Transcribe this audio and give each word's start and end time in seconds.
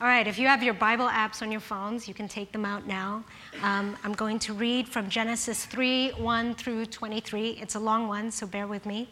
All 0.00 0.06
right, 0.06 0.28
if 0.28 0.38
you 0.38 0.46
have 0.46 0.62
your 0.62 0.74
Bible 0.74 1.08
apps 1.08 1.42
on 1.42 1.50
your 1.50 1.60
phones, 1.60 2.06
you 2.06 2.14
can 2.14 2.28
take 2.28 2.52
them 2.52 2.64
out 2.64 2.86
now. 2.86 3.24
Um, 3.64 3.96
I'm 4.04 4.12
going 4.12 4.38
to 4.40 4.52
read 4.52 4.88
from 4.88 5.10
Genesis 5.10 5.64
3 5.64 6.10
1 6.10 6.54
through 6.54 6.86
23. 6.86 7.58
It's 7.60 7.74
a 7.74 7.80
long 7.80 8.06
one, 8.06 8.30
so 8.30 8.46
bear 8.46 8.68
with 8.68 8.86
me. 8.86 9.10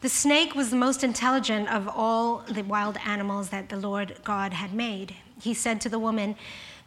The 0.00 0.08
snake 0.08 0.56
was 0.56 0.70
the 0.70 0.76
most 0.76 1.04
intelligent 1.04 1.68
of 1.68 1.86
all 1.86 2.38
the 2.50 2.62
wild 2.62 2.96
animals 3.06 3.50
that 3.50 3.68
the 3.68 3.76
Lord 3.76 4.16
God 4.24 4.52
had 4.54 4.74
made. 4.74 5.14
He 5.40 5.54
said 5.54 5.80
to 5.82 5.88
the 5.88 6.00
woman, 6.00 6.34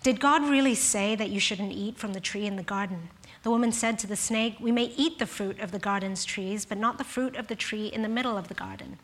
Did 0.04 0.20
God 0.20 0.44
really 0.50 0.76
say 0.76 1.16
that 1.16 1.30
you 1.30 1.40
shouldn't 1.40 1.72
eat 1.72 1.98
from 1.98 2.12
the 2.12 2.20
tree 2.20 2.46
in 2.48 2.58
the 2.58 2.64
garden? 2.64 3.12
The 3.44 3.50
woman 3.50 3.72
said 3.72 3.98
to 4.00 4.08
the 4.08 4.18
snake, 4.18 4.58
We 4.60 4.74
may 4.74 4.92
eat 4.98 5.20
the 5.20 5.26
fruit 5.26 5.58
of 5.62 5.72
the 5.72 5.80
garden's 5.80 6.26
trees, 6.26 6.66
but 6.66 6.78
not 6.78 6.98
the 6.98 7.06
fruit 7.06 7.38
of 7.38 7.48
the 7.48 7.56
tree 7.56 7.88
in 7.88 8.02
the 8.02 8.10
middle 8.10 8.38
of 8.38 8.50
the 8.50 8.56
garden. 8.56 9.00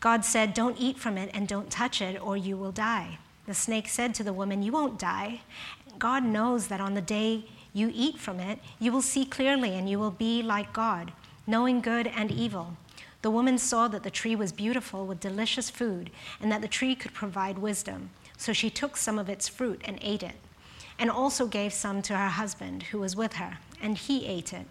God 0.00 0.24
said, 0.24 0.54
Don't 0.54 0.80
eat 0.80 0.98
from 0.98 1.16
it 1.18 1.30
and 1.32 1.46
don't 1.46 1.70
touch 1.70 2.00
it, 2.00 2.20
or 2.20 2.36
you 2.36 2.56
will 2.56 2.72
die. 2.72 3.18
The 3.46 3.54
snake 3.54 3.88
said 3.88 4.14
to 4.14 4.24
the 4.24 4.32
woman, 4.32 4.62
You 4.62 4.72
won't 4.72 4.98
die. 4.98 5.42
God 5.98 6.24
knows 6.24 6.68
that 6.68 6.80
on 6.80 6.94
the 6.94 7.02
day 7.02 7.44
you 7.72 7.90
eat 7.94 8.18
from 8.18 8.40
it, 8.40 8.58
you 8.78 8.90
will 8.90 9.02
see 9.02 9.24
clearly 9.24 9.74
and 9.74 9.88
you 9.88 9.98
will 9.98 10.10
be 10.10 10.42
like 10.42 10.72
God, 10.72 11.12
knowing 11.46 11.80
good 11.80 12.06
and 12.06 12.30
evil. 12.30 12.76
The 13.22 13.30
woman 13.30 13.58
saw 13.58 13.86
that 13.88 14.02
the 14.02 14.10
tree 14.10 14.34
was 14.34 14.50
beautiful 14.50 15.06
with 15.06 15.20
delicious 15.20 15.68
food, 15.68 16.10
and 16.40 16.50
that 16.50 16.62
the 16.62 16.68
tree 16.68 16.94
could 16.94 17.12
provide 17.12 17.58
wisdom. 17.58 18.10
So 18.38 18.54
she 18.54 18.70
took 18.70 18.96
some 18.96 19.18
of 19.18 19.28
its 19.28 19.48
fruit 19.48 19.82
and 19.84 19.98
ate 20.00 20.22
it, 20.22 20.36
and 20.98 21.10
also 21.10 21.46
gave 21.46 21.74
some 21.74 22.00
to 22.02 22.16
her 22.16 22.28
husband 22.28 22.84
who 22.84 22.98
was 22.98 23.14
with 23.14 23.34
her, 23.34 23.58
and 23.82 23.98
he 23.98 24.26
ate 24.26 24.54
it. 24.54 24.66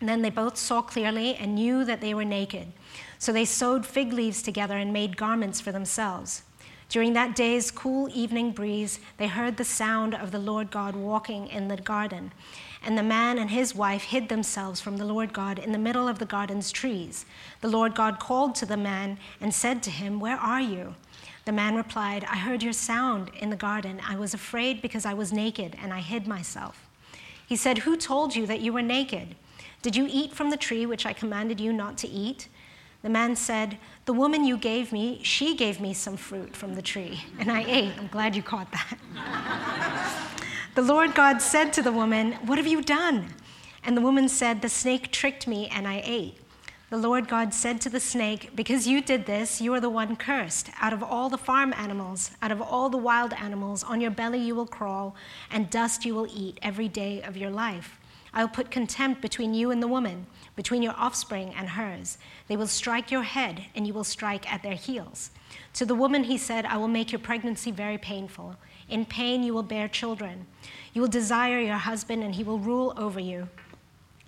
And 0.00 0.08
then 0.08 0.22
they 0.22 0.30
both 0.30 0.56
saw 0.56 0.80
clearly 0.80 1.34
and 1.34 1.54
knew 1.54 1.84
that 1.84 2.00
they 2.00 2.14
were 2.14 2.24
naked. 2.24 2.68
So 3.20 3.32
they 3.32 3.44
sewed 3.44 3.84
fig 3.84 4.14
leaves 4.14 4.42
together 4.42 4.78
and 4.78 4.94
made 4.94 5.18
garments 5.18 5.60
for 5.60 5.72
themselves. 5.72 6.42
During 6.88 7.12
that 7.12 7.36
day's 7.36 7.70
cool 7.70 8.08
evening 8.12 8.50
breeze, 8.50 8.98
they 9.18 9.28
heard 9.28 9.58
the 9.58 9.64
sound 9.64 10.14
of 10.14 10.32
the 10.32 10.38
Lord 10.38 10.70
God 10.70 10.96
walking 10.96 11.46
in 11.46 11.68
the 11.68 11.76
garden. 11.76 12.32
And 12.82 12.96
the 12.96 13.02
man 13.02 13.38
and 13.38 13.50
his 13.50 13.74
wife 13.74 14.04
hid 14.04 14.30
themselves 14.30 14.80
from 14.80 14.96
the 14.96 15.04
Lord 15.04 15.34
God 15.34 15.58
in 15.58 15.70
the 15.70 15.78
middle 15.78 16.08
of 16.08 16.18
the 16.18 16.24
garden's 16.24 16.72
trees. 16.72 17.26
The 17.60 17.68
Lord 17.68 17.94
God 17.94 18.18
called 18.18 18.54
to 18.56 18.66
the 18.66 18.78
man 18.78 19.18
and 19.38 19.54
said 19.54 19.82
to 19.82 19.90
him, 19.90 20.18
Where 20.18 20.38
are 20.38 20.62
you? 20.62 20.94
The 21.44 21.52
man 21.52 21.76
replied, 21.76 22.24
I 22.24 22.38
heard 22.38 22.62
your 22.62 22.72
sound 22.72 23.30
in 23.38 23.50
the 23.50 23.56
garden. 23.56 24.00
I 24.08 24.16
was 24.16 24.32
afraid 24.32 24.80
because 24.80 25.04
I 25.04 25.12
was 25.12 25.30
naked 25.30 25.76
and 25.80 25.92
I 25.92 26.00
hid 26.00 26.26
myself. 26.26 26.88
He 27.46 27.54
said, 27.54 27.78
Who 27.78 27.98
told 27.98 28.34
you 28.34 28.46
that 28.46 28.62
you 28.62 28.72
were 28.72 28.82
naked? 28.82 29.36
Did 29.82 29.94
you 29.94 30.08
eat 30.10 30.32
from 30.32 30.48
the 30.48 30.56
tree 30.56 30.86
which 30.86 31.04
I 31.04 31.12
commanded 31.12 31.60
you 31.60 31.72
not 31.72 31.98
to 31.98 32.08
eat? 32.08 32.48
The 33.02 33.08
man 33.08 33.34
said, 33.34 33.78
The 34.04 34.12
woman 34.12 34.44
you 34.44 34.58
gave 34.58 34.92
me, 34.92 35.20
she 35.22 35.56
gave 35.56 35.80
me 35.80 35.94
some 35.94 36.16
fruit 36.16 36.54
from 36.54 36.74
the 36.74 36.82
tree, 36.82 37.20
and 37.38 37.50
I 37.50 37.64
ate. 37.66 37.92
I'm 37.98 38.08
glad 38.08 38.36
you 38.36 38.42
caught 38.42 38.70
that. 38.72 38.98
the 40.74 40.82
Lord 40.82 41.14
God 41.14 41.40
said 41.40 41.72
to 41.74 41.82
the 41.82 41.92
woman, 41.92 42.32
What 42.44 42.58
have 42.58 42.66
you 42.66 42.82
done? 42.82 43.34
And 43.82 43.96
the 43.96 44.02
woman 44.02 44.28
said, 44.28 44.60
The 44.60 44.68
snake 44.68 45.10
tricked 45.12 45.46
me, 45.46 45.68
and 45.68 45.88
I 45.88 46.02
ate. 46.04 46.36
The 46.90 46.98
Lord 46.98 47.28
God 47.28 47.54
said 47.54 47.80
to 47.82 47.88
the 47.88 48.00
snake, 48.00 48.50
Because 48.56 48.86
you 48.86 49.00
did 49.00 49.24
this, 49.24 49.60
you 49.60 49.72
are 49.74 49.80
the 49.80 49.88
one 49.88 50.16
cursed. 50.16 50.70
Out 50.80 50.92
of 50.92 51.04
all 51.04 51.28
the 51.28 51.38
farm 51.38 51.72
animals, 51.76 52.32
out 52.42 52.50
of 52.50 52.60
all 52.60 52.88
the 52.90 52.98
wild 52.98 53.32
animals, 53.34 53.84
on 53.84 54.00
your 54.00 54.10
belly 54.10 54.40
you 54.40 54.56
will 54.56 54.66
crawl, 54.66 55.14
and 55.52 55.70
dust 55.70 56.04
you 56.04 56.16
will 56.16 56.26
eat 56.28 56.58
every 56.62 56.88
day 56.88 57.22
of 57.22 57.36
your 57.36 57.50
life. 57.50 57.99
I 58.32 58.42
will 58.42 58.50
put 58.50 58.70
contempt 58.70 59.20
between 59.20 59.54
you 59.54 59.70
and 59.70 59.82
the 59.82 59.88
woman, 59.88 60.26
between 60.56 60.82
your 60.82 60.94
offspring 60.96 61.52
and 61.54 61.70
hers. 61.70 62.18
They 62.46 62.56
will 62.56 62.66
strike 62.66 63.10
your 63.10 63.22
head, 63.22 63.64
and 63.74 63.86
you 63.86 63.92
will 63.92 64.04
strike 64.04 64.50
at 64.52 64.62
their 64.62 64.74
heels. 64.74 65.30
To 65.74 65.84
the 65.84 65.94
woman 65.94 66.24
he 66.24 66.38
said, 66.38 66.64
I 66.64 66.76
will 66.76 66.88
make 66.88 67.12
your 67.12 67.18
pregnancy 67.18 67.70
very 67.70 67.98
painful. 67.98 68.56
In 68.88 69.04
pain 69.04 69.42
you 69.42 69.54
will 69.54 69.62
bear 69.62 69.88
children. 69.88 70.46
You 70.92 71.02
will 71.02 71.08
desire 71.08 71.60
your 71.60 71.76
husband, 71.76 72.22
and 72.22 72.34
he 72.34 72.44
will 72.44 72.58
rule 72.58 72.94
over 72.96 73.20
you. 73.20 73.48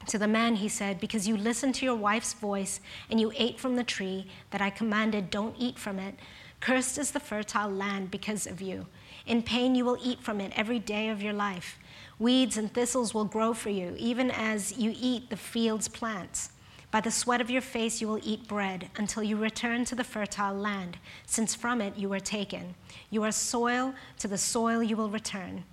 To 0.08 0.18
the 0.18 0.28
man 0.28 0.56
he 0.56 0.68
said, 0.68 0.98
Because 0.98 1.28
you 1.28 1.36
listened 1.36 1.76
to 1.76 1.84
your 1.84 1.94
wife's 1.94 2.32
voice, 2.32 2.80
and 3.08 3.20
you 3.20 3.32
ate 3.36 3.60
from 3.60 3.76
the 3.76 3.84
tree 3.84 4.26
that 4.50 4.60
I 4.60 4.70
commanded, 4.70 5.30
don't 5.30 5.54
eat 5.58 5.78
from 5.78 5.98
it. 5.98 6.16
Cursed 6.60 6.98
is 6.98 7.10
the 7.10 7.20
fertile 7.20 7.70
land 7.70 8.10
because 8.10 8.46
of 8.46 8.60
you. 8.60 8.86
In 9.26 9.42
pain 9.42 9.74
you 9.74 9.84
will 9.84 9.98
eat 10.02 10.20
from 10.20 10.40
it 10.40 10.52
every 10.56 10.78
day 10.78 11.08
of 11.08 11.22
your 11.22 11.32
life. 11.32 11.78
Weeds 12.22 12.56
and 12.56 12.72
thistles 12.72 13.12
will 13.12 13.24
grow 13.24 13.52
for 13.52 13.70
you, 13.70 13.96
even 13.98 14.30
as 14.30 14.78
you 14.78 14.94
eat 14.96 15.28
the 15.28 15.36
field's 15.36 15.88
plants. 15.88 16.50
By 16.92 17.00
the 17.00 17.10
sweat 17.10 17.40
of 17.40 17.50
your 17.50 17.60
face 17.60 18.00
you 18.00 18.06
will 18.06 18.20
eat 18.22 18.46
bread 18.46 18.90
until 18.94 19.24
you 19.24 19.36
return 19.36 19.84
to 19.86 19.96
the 19.96 20.04
fertile 20.04 20.54
land, 20.54 20.98
since 21.26 21.56
from 21.56 21.80
it 21.80 21.98
you 21.98 22.08
were 22.08 22.20
taken. 22.20 22.76
You 23.10 23.24
are 23.24 23.32
soil, 23.32 23.92
to 24.20 24.28
the 24.28 24.38
soil 24.38 24.84
you 24.84 24.96
will 24.96 25.08
return. 25.08 25.64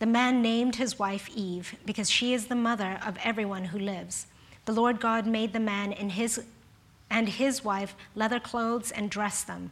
The 0.00 0.06
man 0.06 0.42
named 0.42 0.74
his 0.74 0.98
wife 0.98 1.30
Eve, 1.36 1.76
because 1.86 2.10
she 2.10 2.34
is 2.34 2.46
the 2.46 2.56
mother 2.56 2.98
of 3.06 3.16
everyone 3.22 3.66
who 3.66 3.78
lives. 3.78 4.26
The 4.64 4.72
Lord 4.72 4.98
God 4.98 5.24
made 5.24 5.52
the 5.52 5.60
man 5.60 5.92
in 5.92 6.10
his, 6.10 6.42
and 7.10 7.28
his 7.28 7.62
wife 7.62 7.94
leather 8.16 8.40
clothes 8.40 8.90
and 8.90 9.08
dressed 9.08 9.46
them. 9.46 9.70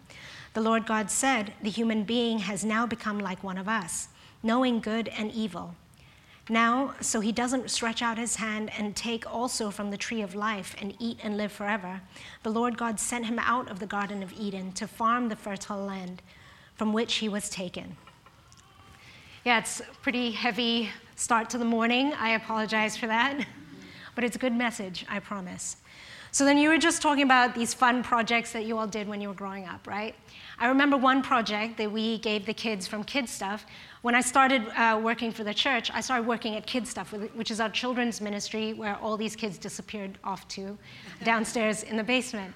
The 0.54 0.60
Lord 0.60 0.86
God 0.86 1.10
said, 1.10 1.54
The 1.60 1.70
human 1.70 2.04
being 2.04 2.38
has 2.38 2.64
now 2.64 2.86
become 2.86 3.18
like 3.18 3.42
one 3.42 3.58
of 3.58 3.68
us, 3.68 4.06
knowing 4.44 4.78
good 4.78 5.08
and 5.08 5.32
evil. 5.32 5.74
Now, 6.50 6.94
so 7.00 7.20
he 7.20 7.30
doesn't 7.30 7.70
stretch 7.70 8.02
out 8.02 8.18
his 8.18 8.34
hand 8.34 8.72
and 8.76 8.96
take 8.96 9.24
also 9.32 9.70
from 9.70 9.92
the 9.92 9.96
tree 9.96 10.20
of 10.20 10.34
life 10.34 10.74
and 10.80 10.96
eat 10.98 11.20
and 11.22 11.36
live 11.36 11.52
forever, 11.52 12.00
the 12.42 12.50
Lord 12.50 12.76
God 12.76 12.98
sent 12.98 13.26
him 13.26 13.38
out 13.38 13.70
of 13.70 13.78
the 13.78 13.86
Garden 13.86 14.20
of 14.20 14.32
Eden 14.32 14.72
to 14.72 14.88
farm 14.88 15.28
the 15.28 15.36
fertile 15.36 15.86
land 15.86 16.22
from 16.74 16.92
which 16.92 17.14
he 17.14 17.28
was 17.28 17.48
taken. 17.50 17.96
Yeah, 19.44 19.60
it's 19.60 19.78
a 19.78 19.84
pretty 20.02 20.32
heavy 20.32 20.90
start 21.14 21.50
to 21.50 21.58
the 21.58 21.64
morning. 21.64 22.14
I 22.14 22.30
apologize 22.30 22.96
for 22.96 23.06
that. 23.06 23.46
But 24.16 24.24
it's 24.24 24.34
a 24.34 24.40
good 24.40 24.52
message, 24.52 25.06
I 25.08 25.20
promise. 25.20 25.76
So 26.32 26.44
then 26.44 26.58
you 26.58 26.68
were 26.68 26.78
just 26.78 27.02
talking 27.02 27.24
about 27.24 27.56
these 27.56 27.74
fun 27.74 28.04
projects 28.04 28.52
that 28.52 28.64
you 28.64 28.78
all 28.78 28.86
did 28.86 29.08
when 29.08 29.20
you 29.20 29.28
were 29.28 29.34
growing 29.34 29.66
up, 29.66 29.84
right? 29.86 30.14
I 30.60 30.68
remember 30.68 30.96
one 30.96 31.22
project 31.22 31.76
that 31.78 31.90
we 31.90 32.18
gave 32.18 32.46
the 32.46 32.54
kids 32.54 32.86
from 32.86 33.02
Kid 33.02 33.28
Stuff. 33.28 33.66
When 34.02 34.14
I 34.14 34.20
started 34.20 34.68
uh, 34.76 35.00
working 35.02 35.32
for 35.32 35.42
the 35.42 35.52
church, 35.54 35.90
I 35.90 36.00
started 36.00 36.28
working 36.28 36.54
at 36.54 36.66
Kid 36.66 36.86
Stuff, 36.86 37.12
which 37.12 37.50
is 37.50 37.58
our 37.58 37.68
children's 37.68 38.20
ministry 38.20 38.74
where 38.74 38.96
all 38.98 39.16
these 39.16 39.34
kids 39.34 39.58
disappeared 39.58 40.18
off 40.22 40.46
to 40.48 40.78
downstairs 41.24 41.82
in 41.82 41.96
the 41.96 42.04
basement. 42.04 42.54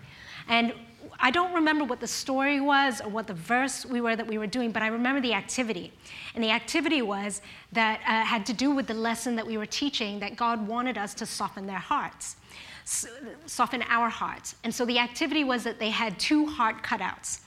And 0.48 0.72
I 1.18 1.32
don't 1.32 1.52
remember 1.52 1.84
what 1.84 1.98
the 1.98 2.06
story 2.06 2.60
was 2.60 3.00
or 3.00 3.08
what 3.08 3.26
the 3.26 3.34
verse 3.34 3.84
we 3.84 4.00
were 4.00 4.14
that 4.14 4.26
we 4.26 4.38
were 4.38 4.46
doing, 4.46 4.70
but 4.70 4.82
I 4.82 4.86
remember 4.86 5.20
the 5.20 5.34
activity. 5.34 5.92
And 6.36 6.44
the 6.44 6.50
activity 6.50 7.02
was 7.02 7.42
that 7.72 8.00
uh, 8.06 8.24
had 8.24 8.46
to 8.46 8.52
do 8.52 8.70
with 8.70 8.86
the 8.86 8.94
lesson 8.94 9.34
that 9.36 9.46
we 9.46 9.56
were 9.56 9.66
teaching 9.66 10.20
that 10.20 10.36
God 10.36 10.66
wanted 10.68 10.96
us 10.96 11.12
to 11.14 11.26
soften 11.26 11.66
their 11.66 11.78
hearts 11.78 12.36
soften 12.84 13.83
our 13.89 14.09
hearts. 14.09 14.55
And 14.65 14.75
so 14.75 14.84
the 14.84 14.99
activity 14.99 15.45
was 15.45 15.65
that 15.65 15.78
they 15.78 15.91
had 15.91 16.19
two 16.19 16.47
heart 16.47 16.83
cutouts. 16.83 17.41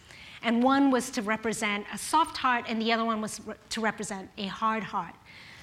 And 0.43 0.63
one 0.63 0.91
was 0.91 1.09
to 1.11 1.21
represent 1.21 1.85
a 1.93 1.97
soft 1.97 2.37
heart, 2.37 2.65
and 2.67 2.81
the 2.81 2.91
other 2.93 3.05
one 3.05 3.21
was 3.21 3.41
to 3.69 3.81
represent 3.81 4.29
a 4.37 4.45
hard 4.45 4.83
heart. 4.83 5.15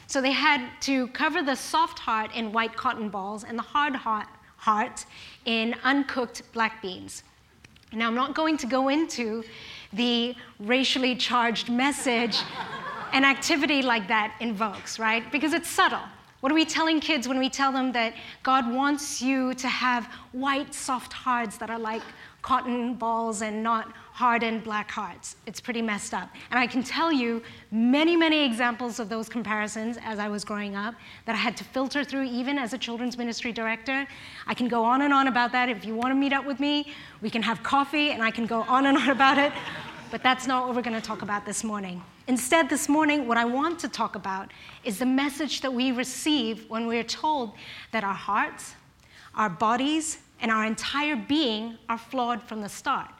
So 0.06 0.20
they 0.20 0.32
had 0.32 0.68
to 0.82 1.08
cover 1.08 1.42
the 1.42 1.54
soft 1.54 1.98
heart 1.98 2.30
in 2.34 2.52
white 2.52 2.76
cotton 2.76 3.08
balls 3.08 3.44
and 3.44 3.58
the 3.58 3.62
hard 3.62 3.94
heart, 3.94 4.26
heart 4.56 5.06
in 5.44 5.74
uncooked 5.84 6.42
black 6.52 6.82
beans. 6.82 7.22
Now, 7.92 8.08
I'm 8.08 8.14
not 8.14 8.34
going 8.34 8.56
to 8.58 8.66
go 8.66 8.88
into 8.88 9.44
the 9.92 10.34
racially 10.58 11.14
charged 11.14 11.70
message 11.70 12.38
an 13.12 13.24
activity 13.24 13.80
like 13.80 14.08
that 14.08 14.34
invokes, 14.40 14.98
right? 14.98 15.30
Because 15.30 15.52
it's 15.52 15.68
subtle. 15.68 16.02
What 16.44 16.52
are 16.52 16.56
we 16.56 16.66
telling 16.66 17.00
kids 17.00 17.26
when 17.26 17.38
we 17.38 17.48
tell 17.48 17.72
them 17.72 17.90
that 17.92 18.12
God 18.42 18.70
wants 18.70 19.22
you 19.22 19.54
to 19.54 19.66
have 19.66 20.04
white, 20.32 20.74
soft 20.74 21.10
hearts 21.10 21.56
that 21.56 21.70
are 21.70 21.78
like 21.78 22.02
cotton 22.42 22.96
balls 22.96 23.40
and 23.40 23.62
not 23.62 23.90
hardened 24.12 24.62
black 24.62 24.90
hearts? 24.90 25.36
It's 25.46 25.58
pretty 25.58 25.80
messed 25.80 26.12
up. 26.12 26.28
And 26.50 26.58
I 26.58 26.66
can 26.66 26.82
tell 26.82 27.10
you 27.10 27.40
many, 27.70 28.14
many 28.14 28.44
examples 28.44 29.00
of 29.00 29.08
those 29.08 29.26
comparisons 29.26 29.96
as 30.04 30.18
I 30.18 30.28
was 30.28 30.44
growing 30.44 30.76
up 30.76 30.94
that 31.24 31.32
I 31.32 31.38
had 31.38 31.56
to 31.56 31.64
filter 31.64 32.04
through 32.04 32.24
even 32.24 32.58
as 32.58 32.74
a 32.74 32.78
children's 32.78 33.16
ministry 33.16 33.50
director. 33.50 34.06
I 34.46 34.52
can 34.52 34.68
go 34.68 34.84
on 34.84 35.00
and 35.00 35.14
on 35.14 35.28
about 35.28 35.50
that. 35.52 35.70
If 35.70 35.86
you 35.86 35.94
want 35.94 36.10
to 36.10 36.14
meet 36.14 36.34
up 36.34 36.44
with 36.44 36.60
me, 36.60 36.92
we 37.22 37.30
can 37.30 37.40
have 37.40 37.62
coffee 37.62 38.10
and 38.10 38.22
I 38.22 38.30
can 38.30 38.44
go 38.44 38.64
on 38.68 38.84
and 38.84 38.98
on 38.98 39.08
about 39.08 39.38
it. 39.38 39.54
But 40.10 40.22
that's 40.22 40.46
not 40.46 40.66
what 40.66 40.76
we're 40.76 40.82
going 40.82 41.00
to 41.00 41.08
talk 41.08 41.22
about 41.22 41.46
this 41.46 41.64
morning. 41.64 42.02
Instead, 42.26 42.70
this 42.70 42.88
morning, 42.88 43.28
what 43.28 43.36
I 43.36 43.44
want 43.44 43.78
to 43.80 43.88
talk 43.88 44.14
about 44.14 44.50
is 44.82 44.98
the 44.98 45.06
message 45.06 45.60
that 45.60 45.72
we 45.72 45.92
receive 45.92 46.68
when 46.70 46.86
we're 46.86 47.04
told 47.04 47.52
that 47.92 48.02
our 48.02 48.14
hearts, 48.14 48.74
our 49.34 49.50
bodies, 49.50 50.18
and 50.40 50.50
our 50.50 50.64
entire 50.64 51.16
being 51.16 51.76
are 51.90 51.98
flawed 51.98 52.42
from 52.42 52.62
the 52.62 52.68
start. 52.68 53.10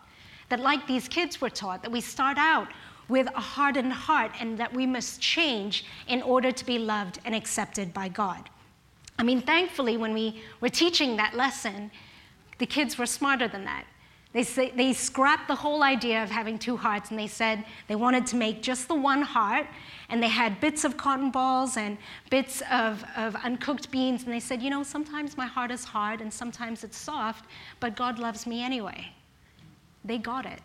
That, 0.49 0.61
like 0.61 0.87
these 0.87 1.06
kids 1.06 1.39
were 1.41 1.51
taught, 1.51 1.83
that 1.83 1.93
we 1.93 2.01
start 2.01 2.39
out 2.39 2.69
with 3.09 3.27
a 3.35 3.41
hardened 3.41 3.93
heart 3.93 4.33
and 4.41 4.56
that 4.56 4.73
we 4.73 4.87
must 4.87 5.21
change 5.21 5.85
in 6.07 6.23
order 6.23 6.50
to 6.50 6.65
be 6.65 6.79
loved 6.79 7.19
and 7.27 7.35
accepted 7.35 7.93
by 7.93 8.09
God. 8.09 8.49
I 9.19 9.23
mean, 9.23 9.43
thankfully, 9.43 9.99
when 9.99 10.15
we 10.15 10.41
were 10.62 10.71
teaching 10.71 11.17
that 11.17 11.35
lesson, 11.35 11.91
the 12.59 12.67
kids 12.67 12.97
were 12.97 13.07
smarter 13.07 13.49
than 13.49 13.65
that. 13.65 13.85
They, 14.35 14.43
say, 14.43 14.73
they 14.73 14.93
scrapped 14.93 15.47
the 15.47 15.55
whole 15.55 15.85
idea 15.85 16.21
of 16.21 16.29
having 16.29 16.59
two 16.59 16.77
hearts 16.77 17.11
and 17.11 17.19
they 17.19 17.29
said 17.29 17.65
they 17.87 17.95
wanted 17.95 18.27
to 18.27 18.37
make 18.37 18.63
just 18.63 18.89
the 18.89 18.95
one 18.95 19.23
heart. 19.23 19.69
And 20.09 20.21
they 20.21 20.29
had 20.29 20.61
bits 20.61 20.85
of 20.85 20.97
cotton 20.97 21.31
balls 21.31 21.77
and 21.77 21.97
bits 22.31 22.61
of, 22.71 23.05
of 23.17 23.37
uncooked 23.37 23.93
beans. 23.93 24.25
And 24.25 24.33
they 24.33 24.41
said, 24.41 24.61
you 24.61 24.71
know, 24.71 24.83
sometimes 24.83 25.37
my 25.37 25.47
heart 25.47 25.71
is 25.71 25.85
hard 25.85 26.21
and 26.21 26.33
sometimes 26.33 26.83
it's 26.83 26.99
soft, 26.99 27.47
but 27.79 27.95
God 27.95 28.19
loves 28.19 28.45
me 28.45 28.61
anyway. 28.61 29.09
They 30.05 30.19
got 30.19 30.47
it. 30.47 30.61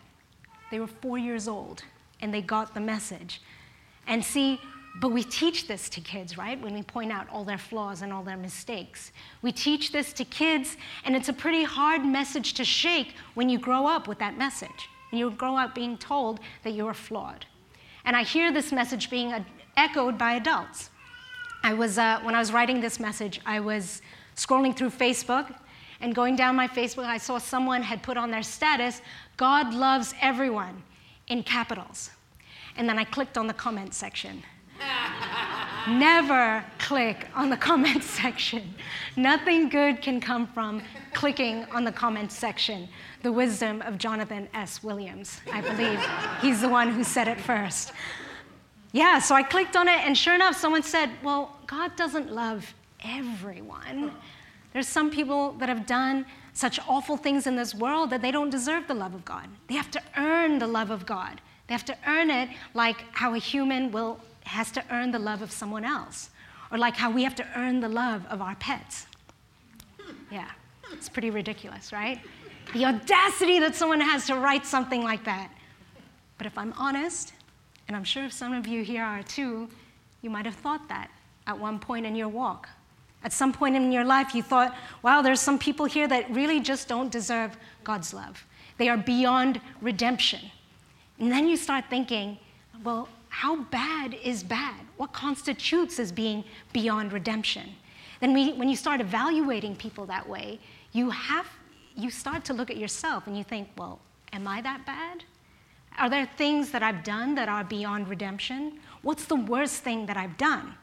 They 0.72 0.80
were 0.80 0.88
four 0.88 1.16
years 1.16 1.46
old 1.46 1.84
and 2.20 2.34
they 2.34 2.42
got 2.42 2.74
the 2.74 2.80
message. 2.80 3.40
And 4.08 4.24
see, 4.24 4.60
but 4.96 5.12
we 5.12 5.22
teach 5.22 5.68
this 5.68 5.88
to 5.90 6.00
kids, 6.00 6.36
right? 6.36 6.60
When 6.60 6.74
we 6.74 6.82
point 6.82 7.12
out 7.12 7.28
all 7.30 7.44
their 7.44 7.58
flaws 7.58 8.02
and 8.02 8.12
all 8.12 8.22
their 8.22 8.36
mistakes. 8.36 9.12
We 9.40 9.52
teach 9.52 9.92
this 9.92 10.12
to 10.14 10.24
kids, 10.24 10.76
and 11.04 11.14
it's 11.14 11.28
a 11.28 11.32
pretty 11.32 11.62
hard 11.62 12.04
message 12.04 12.54
to 12.54 12.64
shake 12.64 13.14
when 13.34 13.48
you 13.48 13.58
grow 13.58 13.86
up 13.86 14.08
with 14.08 14.18
that 14.18 14.36
message. 14.36 14.88
When 15.10 15.18
you 15.20 15.30
grow 15.30 15.56
up 15.56 15.74
being 15.74 15.96
told 15.96 16.40
that 16.64 16.72
you 16.72 16.86
are 16.86 16.94
flawed. 16.94 17.46
And 18.04 18.16
I 18.16 18.24
hear 18.24 18.52
this 18.52 18.72
message 18.72 19.10
being 19.10 19.32
echoed 19.76 20.18
by 20.18 20.34
adults. 20.34 20.90
I 21.62 21.74
was, 21.74 21.98
uh, 21.98 22.20
when 22.22 22.34
I 22.34 22.38
was 22.38 22.52
writing 22.52 22.80
this 22.80 22.98
message, 22.98 23.40
I 23.46 23.60
was 23.60 24.02
scrolling 24.34 24.74
through 24.74 24.90
Facebook, 24.90 25.54
and 26.00 26.14
going 26.14 26.34
down 26.34 26.56
my 26.56 26.66
Facebook, 26.66 27.04
I 27.04 27.18
saw 27.18 27.38
someone 27.38 27.82
had 27.82 28.02
put 28.02 28.16
on 28.16 28.30
their 28.30 28.42
status, 28.42 29.02
God 29.36 29.74
loves 29.74 30.14
everyone, 30.20 30.82
in 31.28 31.42
capitals. 31.42 32.10
And 32.76 32.88
then 32.88 32.98
I 32.98 33.04
clicked 33.04 33.36
on 33.36 33.46
the 33.46 33.54
comment 33.54 33.94
section. 33.94 34.42
Never 35.88 36.64
click 36.78 37.26
on 37.34 37.50
the 37.50 37.56
comment 37.56 38.02
section. 38.20 38.74
Nothing 39.16 39.68
good 39.68 40.02
can 40.02 40.20
come 40.20 40.46
from 40.46 40.82
clicking 41.14 41.64
on 41.72 41.84
the 41.84 41.92
comment 41.92 42.30
section. 42.30 42.88
The 43.22 43.32
wisdom 43.32 43.82
of 43.82 43.98
Jonathan 43.98 44.48
S. 44.54 44.82
Williams, 44.82 45.40
I 45.52 45.60
believe. 45.60 46.00
He's 46.40 46.60
the 46.60 46.68
one 46.68 46.90
who 46.90 47.02
said 47.02 47.28
it 47.28 47.40
first. 47.40 47.92
Yeah, 48.92 49.18
so 49.20 49.34
I 49.34 49.42
clicked 49.42 49.76
on 49.76 49.88
it, 49.88 50.00
and 50.00 50.16
sure 50.16 50.34
enough, 50.34 50.56
someone 50.56 50.82
said, 50.82 51.10
Well, 51.22 51.56
God 51.66 51.96
doesn't 51.96 52.32
love 52.32 52.74
everyone. 53.04 54.12
There's 54.72 54.88
some 54.88 55.10
people 55.10 55.52
that 55.52 55.68
have 55.68 55.86
done 55.86 56.26
such 56.52 56.78
awful 56.88 57.16
things 57.16 57.46
in 57.46 57.56
this 57.56 57.74
world 57.74 58.10
that 58.10 58.22
they 58.22 58.30
don't 58.30 58.50
deserve 58.50 58.86
the 58.86 58.94
love 58.94 59.14
of 59.14 59.24
God. 59.24 59.48
They 59.68 59.74
have 59.74 59.90
to 59.92 60.02
earn 60.16 60.58
the 60.58 60.66
love 60.66 60.90
of 60.90 61.06
God. 61.06 61.40
They 61.66 61.74
have 61.74 61.84
to 61.86 61.96
earn 62.06 62.30
it 62.30 62.50
like 62.74 63.04
how 63.12 63.34
a 63.34 63.38
human 63.38 63.92
will 63.92 64.20
has 64.50 64.70
to 64.72 64.84
earn 64.90 65.10
the 65.10 65.18
love 65.18 65.42
of 65.42 65.50
someone 65.50 65.84
else, 65.84 66.30
or 66.70 66.78
like 66.78 66.96
how 66.96 67.10
we 67.10 67.24
have 67.24 67.34
to 67.36 67.46
earn 67.56 67.80
the 67.80 67.88
love 67.88 68.24
of 68.26 68.40
our 68.40 68.54
pets. 68.56 69.06
Yeah, 70.30 70.50
it's 70.92 71.08
pretty 71.08 71.30
ridiculous, 71.30 71.92
right? 71.92 72.20
The 72.72 72.84
audacity 72.84 73.58
that 73.60 73.74
someone 73.74 74.00
has 74.00 74.26
to 74.26 74.36
write 74.36 74.66
something 74.66 75.02
like 75.02 75.24
that. 75.24 75.50
But 76.38 76.46
if 76.46 76.56
I'm 76.56 76.72
honest, 76.78 77.32
and 77.88 77.96
I'm 77.96 78.04
sure 78.04 78.30
some 78.30 78.52
of 78.52 78.66
you 78.66 78.82
here 78.82 79.04
are 79.04 79.22
too, 79.22 79.68
you 80.22 80.30
might 80.30 80.46
have 80.46 80.54
thought 80.54 80.88
that 80.88 81.10
at 81.46 81.58
one 81.58 81.78
point 81.78 82.06
in 82.06 82.14
your 82.14 82.28
walk. 82.28 82.68
At 83.22 83.32
some 83.32 83.52
point 83.52 83.76
in 83.76 83.92
your 83.92 84.04
life, 84.04 84.34
you 84.34 84.42
thought, 84.42 84.74
wow, 85.02 85.22
there's 85.22 85.40
some 85.40 85.58
people 85.58 85.86
here 85.86 86.08
that 86.08 86.30
really 86.30 86.60
just 86.60 86.88
don't 86.88 87.10
deserve 87.10 87.56
God's 87.84 88.14
love. 88.14 88.46
They 88.78 88.88
are 88.88 88.96
beyond 88.96 89.60
redemption. 89.80 90.40
And 91.18 91.30
then 91.30 91.46
you 91.46 91.56
start 91.56 91.84
thinking, 91.90 92.38
well, 92.82 93.08
how 93.30 93.62
bad 93.64 94.14
is 94.22 94.42
bad? 94.42 94.80
What 94.98 95.12
constitutes 95.12 95.98
as 95.98 96.12
being 96.12 96.44
beyond 96.72 97.12
redemption? 97.12 97.70
Then 98.20 98.34
we, 98.34 98.52
when 98.52 98.68
you 98.68 98.76
start 98.76 99.00
evaluating 99.00 99.76
people 99.76 100.04
that 100.06 100.28
way, 100.28 100.60
you, 100.92 101.08
have, 101.10 101.46
you 101.96 102.10
start 102.10 102.44
to 102.46 102.52
look 102.52 102.70
at 102.70 102.76
yourself 102.76 103.26
and 103.26 103.38
you 103.38 103.44
think, 103.44 103.68
well, 103.78 104.00
am 104.32 104.46
I 104.46 104.60
that 104.60 104.84
bad? 104.84 105.24
Are 105.98 106.10
there 106.10 106.28
things 106.36 106.70
that 106.72 106.82
I've 106.82 107.02
done 107.02 107.34
that 107.36 107.48
are 107.48 107.64
beyond 107.64 108.08
redemption? 108.08 108.78
What's 109.02 109.24
the 109.24 109.36
worst 109.36 109.82
thing 109.82 110.06
that 110.06 110.16
I've 110.16 110.36
done? 110.36 110.74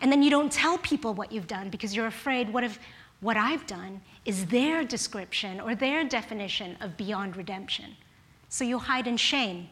And 0.00 0.10
then 0.10 0.22
you 0.22 0.30
don't 0.30 0.52
tell 0.52 0.78
people 0.78 1.14
what 1.14 1.32
you've 1.32 1.46
done 1.46 1.68
because 1.68 1.94
you're 1.94 2.06
afraid 2.06 2.52
what 2.52 2.64
if 2.64 2.78
what 3.20 3.36
I've 3.36 3.66
done 3.66 4.02
is 4.24 4.46
their 4.46 4.84
description 4.84 5.58
or 5.58 5.74
their 5.74 6.04
definition 6.04 6.76
of 6.80 6.96
beyond 6.96 7.36
redemption? 7.36 7.96
So 8.48 8.62
you 8.64 8.78
hide 8.78 9.06
in 9.06 9.16
shame 9.16 9.68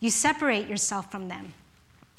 you 0.00 0.10
separate 0.10 0.68
yourself 0.68 1.10
from 1.10 1.28
them. 1.28 1.52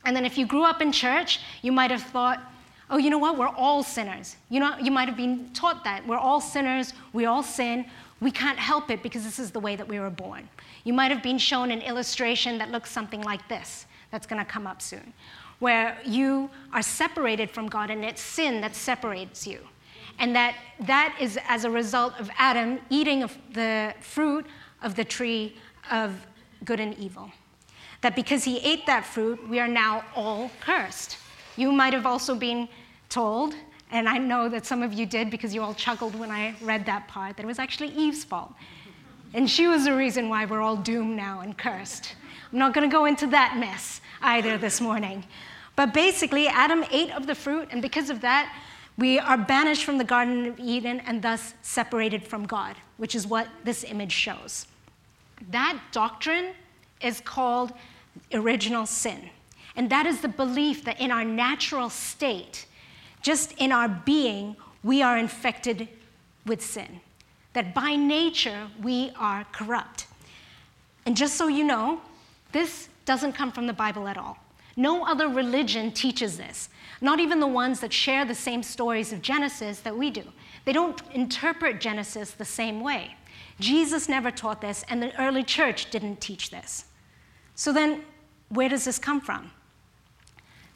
And 0.06 0.16
then 0.16 0.26
if 0.26 0.38
you 0.38 0.46
grew 0.46 0.64
up 0.64 0.82
in 0.82 0.92
church, 0.92 1.40
you 1.62 1.72
might 1.72 1.92
have 1.92 2.04
thought, 2.04 2.42
oh, 2.90 2.98
you 2.98 3.10
know 3.10 3.18
what? 3.18 3.38
We're 3.38 3.48
all 3.48 3.84
sinners. 3.84 4.36
You 4.50 4.60
know, 4.60 4.78
you 4.78 4.92
might 4.92 5.08
have 5.08 5.18
been 5.18 5.50
taught 5.54 5.84
that. 5.84 6.06
We're 6.08 6.18
all 6.18 6.42
sinners. 6.42 6.94
We 7.14 7.26
all 7.26 7.44
sin. 7.44 7.86
We 8.20 8.32
can't 8.32 8.60
help 8.60 8.90
it 8.90 9.04
because 9.04 9.24
this 9.24 9.40
is 9.40 9.52
the 9.52 9.60
way 9.60 9.76
that 9.76 9.88
we 9.88 10.00
were 10.00 10.10
born. 10.10 10.50
You 10.84 10.94
might 10.94 11.12
have 11.12 11.24
been 11.24 11.38
shown 11.38 11.72
an 11.72 11.82
illustration 11.82 12.58
that 12.58 12.72
looks 12.72 12.92
something 12.92 13.22
like 13.22 13.48
this, 13.48 13.86
that's 14.12 14.28
going 14.28 14.44
to 14.44 14.50
come 14.50 14.68
up 14.68 14.82
soon, 14.82 15.14
where 15.60 15.98
you 16.06 16.50
are 16.74 16.82
separated 16.82 17.50
from 17.50 17.68
God 17.68 17.90
and 17.90 18.04
it's 18.04 18.22
sin 18.22 18.62
that 18.62 18.76
separates 18.76 19.46
you. 19.46 19.60
And 20.18 20.36
that 20.36 20.56
that 20.82 21.16
is 21.20 21.38
as 21.48 21.64
a 21.64 21.70
result 21.70 22.20
of 22.20 22.30
Adam 22.38 22.80
eating 22.90 23.24
of 23.24 23.38
the 23.54 23.94
fruit 24.02 24.46
of 24.82 24.96
the 24.96 25.06
tree 25.06 25.56
of 25.92 26.14
good 26.66 26.82
and 26.82 26.98
evil 26.98 27.32
that 28.02 28.16
because 28.16 28.44
he 28.44 28.60
ate 28.60 28.86
that 28.86 29.06
fruit, 29.06 29.48
we 29.50 29.60
are 29.60 29.68
now 29.68 30.04
all 30.16 30.52
cursed. 30.62 31.18
You 31.58 31.72
might 31.72 31.94
have 31.94 32.06
also 32.06 32.36
been 32.36 32.70
told, 33.10 33.54
and 33.92 34.08
I 34.08 34.18
know 34.18 34.48
that 34.50 34.66
some 34.66 34.82
of 34.84 34.94
you 34.94 35.06
did 35.06 35.30
because 35.30 35.54
you 35.54 35.62
all 35.62 35.74
chuckled 35.74 36.16
when 36.16 36.32
I 36.32 36.56
read 36.62 36.86
that 36.86 37.08
part, 37.08 37.38
that 37.38 37.44
it 37.44 37.48
was 37.48 37.60
actually 37.60 37.90
Eve's 37.90 38.24
fault. 38.24 38.54
And 39.34 39.50
she 39.50 39.68
was 39.68 39.86
the 39.86 39.96
reason 39.96 40.30
why 40.30 40.46
we're 40.46 40.62
all 40.62 40.78
doomed 40.78 41.16
now 41.16 41.42
and 41.42 41.58
cursed. 41.58 42.16
I'm 42.52 42.60
not 42.60 42.74
going 42.74 42.90
to 42.90 42.94
go 42.94 43.06
into 43.06 43.28
that 43.28 43.58
mess 43.58 44.02
either 44.22 44.58
this 44.58 44.82
morning. 44.82 45.26
But 45.76 45.94
basically, 45.94 46.48
Adam 46.48 46.84
ate 46.92 47.12
of 47.12 47.28
the 47.28 47.36
fruit, 47.36 47.70
and 47.72 47.82
because 47.82 48.10
of 48.10 48.22
that, 48.22 48.54
we 48.98 49.18
are 49.18 49.38
banished 49.38 49.86
from 49.86 49.98
the 49.98 50.04
Garden 50.04 50.46
of 50.46 50.60
Eden 50.60 51.00
and 51.02 51.22
thus 51.22 51.54
separated 51.62 52.28
from 52.28 52.46
God, 52.46 52.76
which 52.98 53.16
is 53.16 53.26
what 53.26 53.48
this 53.64 53.84
image 53.86 54.12
shows. 54.12 54.68
That 55.52 55.80
doctrine 55.92 56.54
is 57.02 57.22
called 57.22 57.74
original 58.34 58.86
sin. 58.86 59.30
And 59.76 59.90
that 59.90 60.06
is 60.06 60.22
the 60.22 60.28
belief 60.28 60.84
that 60.86 61.00
in 61.00 61.12
our 61.12 61.24
natural 61.24 61.90
state, 61.90 62.66
just 63.22 63.54
in 63.54 63.72
our 63.72 63.88
being, 63.88 64.56
we 64.84 65.02
are 65.02 65.18
infected 65.18 65.88
with 66.46 66.62
sin. 66.62 67.00
That 67.54 67.74
by 67.74 67.96
nature, 67.96 68.68
we 68.82 69.12
are 69.18 69.46
corrupt. 69.52 70.08
And 71.06 71.16
just 71.16 71.36
so 71.36 71.48
you 71.48 71.64
know, 71.64 72.02
this 72.52 72.90
doesn't 73.06 73.34
come 73.34 73.52
from 73.52 73.68
the 73.68 73.74
Bible 73.74 74.08
at 74.08 74.18
all. 74.18 74.38
No 74.76 75.06
other 75.06 75.28
religion 75.28 75.92
teaches 75.92 76.38
this, 76.38 76.70
not 77.02 77.20
even 77.20 77.40
the 77.40 77.48
ones 77.48 77.80
that 77.80 77.92
share 77.92 78.24
the 78.24 78.36
same 78.36 78.64
stories 78.64 79.12
of 79.12 79.22
Genesis 79.22 79.80
that 79.82 79.98
we 79.98 80.10
do. 80.10 80.24
They 80.66 80.74
don't 80.74 81.02
interpret 81.14 81.82
Genesis 81.82 82.32
the 82.32 82.46
same 82.46 82.80
way. 82.80 83.16
Jesus 83.60 84.08
never 84.08 84.32
taught 84.32 84.62
this, 84.62 84.86
and 84.88 85.02
the 85.02 85.20
early 85.20 85.44
church 85.44 85.90
didn't 85.90 86.22
teach 86.22 86.50
this. 86.50 86.86
So 87.60 87.74
then, 87.74 88.04
where 88.48 88.70
does 88.70 88.86
this 88.86 88.98
come 88.98 89.20
from? 89.20 89.52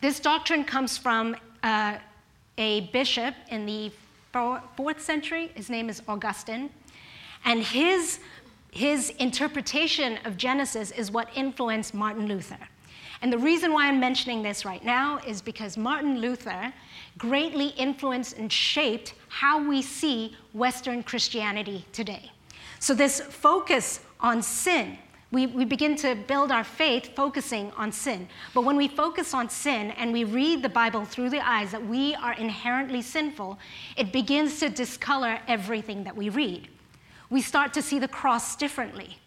This 0.01 0.19
doctrine 0.19 0.65
comes 0.65 0.97
from 0.97 1.37
uh, 1.63 1.95
a 2.57 2.81
bishop 2.91 3.35
in 3.47 3.65
the 3.65 3.89
fourth 4.75 5.01
century. 5.01 5.49
His 5.55 5.69
name 5.69 5.87
is 5.87 6.01
Augustine. 6.09 6.69
And 7.45 7.63
his, 7.63 8.19
his 8.71 9.11
interpretation 9.11 10.19
of 10.25 10.35
Genesis 10.35 10.91
is 10.91 11.09
what 11.09 11.29
influenced 11.33 11.93
Martin 11.93 12.27
Luther. 12.27 12.59
And 13.21 13.31
the 13.31 13.37
reason 13.37 13.71
why 13.71 13.87
I'm 13.87 14.01
mentioning 14.01 14.43
this 14.43 14.65
right 14.65 14.83
now 14.83 15.19
is 15.25 15.41
because 15.41 15.77
Martin 15.77 16.19
Luther 16.19 16.73
greatly 17.17 17.67
influenced 17.77 18.37
and 18.37 18.51
shaped 18.51 19.13
how 19.29 19.65
we 19.65 19.81
see 19.81 20.35
Western 20.51 21.01
Christianity 21.01 21.85
today. 21.93 22.29
So, 22.79 22.93
this 22.93 23.21
focus 23.21 24.01
on 24.19 24.41
sin 24.41 24.97
we, 25.33 25.47
we 25.47 25.65
begin 25.65 25.95
to 25.95 26.13
build 26.13 26.51
our 26.51 26.63
faith 26.63 27.15
focusing 27.15 27.71
on 27.71 27.91
sin. 27.91 28.27
But 28.53 28.65
when 28.65 28.77
we 28.77 28.87
focus 28.87 29.33
on 29.33 29.49
sin 29.49 29.89
and 29.91 30.13
we 30.13 30.25
read 30.25 30.61
the 30.61 30.69
Bible 30.69 31.05
through 31.05 31.31
the 31.31 31.45
eyes 31.45 31.71
that 31.71 31.83
we 31.83 32.13
are 32.13 32.33
inherently 32.33 33.01
sinful, 33.01 33.57
it 33.97 34.13
begins 34.13 34.59
to 34.59 34.69
discolor 34.69 35.39
everything 35.47 36.03
that 36.03 36.15
we 36.15 36.29
read. 36.29 36.67
We 37.31 37.41
start 37.41 37.73
to 37.73 37.81
see 37.81 37.97
the 37.97 38.07
cross 38.07 38.55
differently. 38.55 39.17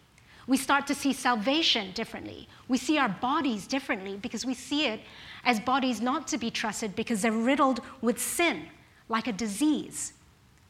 We 0.47 0.55
start 0.55 0.87
to 0.87 0.95
see 0.95 1.11
salvation 1.11 1.91
differently. 1.91 2.47
We 2.69 2.77
see 2.77 2.97
our 2.97 3.09
bodies 3.09 3.67
differently 3.67 4.15
because 4.15 4.45
we 4.45 4.53
see 4.53 4.85
it 4.85 5.01
as 5.43 5.59
bodies 5.59 5.99
not 5.99 6.25
to 6.29 6.37
be 6.37 6.49
trusted 6.49 6.95
because 6.95 7.21
they're 7.21 7.33
riddled 7.33 7.81
with 7.99 8.17
sin, 8.17 8.67
like 9.09 9.27
a 9.27 9.33
disease. 9.33 10.13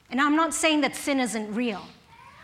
And 0.09 0.19
I'm 0.19 0.35
not 0.35 0.55
saying 0.55 0.81
that 0.81 0.95
sin 0.95 1.19
isn't 1.19 1.53
real. 1.53 1.83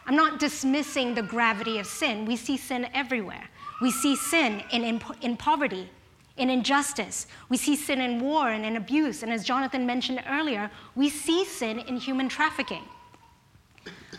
I'm 0.05 0.15
not 0.15 0.39
dismissing 0.39 1.15
the 1.15 1.21
gravity 1.21 1.79
of 1.79 1.85
sin. 1.85 2.25
We 2.25 2.35
see 2.35 2.57
sin 2.57 2.87
everywhere. 2.93 3.49
We 3.81 3.91
see 3.91 4.15
sin 4.15 4.63
in, 4.71 4.83
in, 4.83 5.01
in, 5.21 5.37
poverty, 5.37 5.89
in 6.37 6.49
injustice. 6.49 7.27
We 7.49 7.57
see 7.57 7.75
sin 7.75 8.01
in 8.01 8.19
war 8.19 8.49
and 8.49 8.65
in 8.65 8.75
abuse. 8.75 9.23
And 9.23 9.31
as 9.31 9.43
Jonathan 9.43 9.85
mentioned 9.85 10.23
earlier, 10.29 10.69
we 10.95 11.09
see 11.09 11.45
sin 11.45 11.79
in 11.79 11.97
human 11.97 12.29
trafficking. 12.29 12.83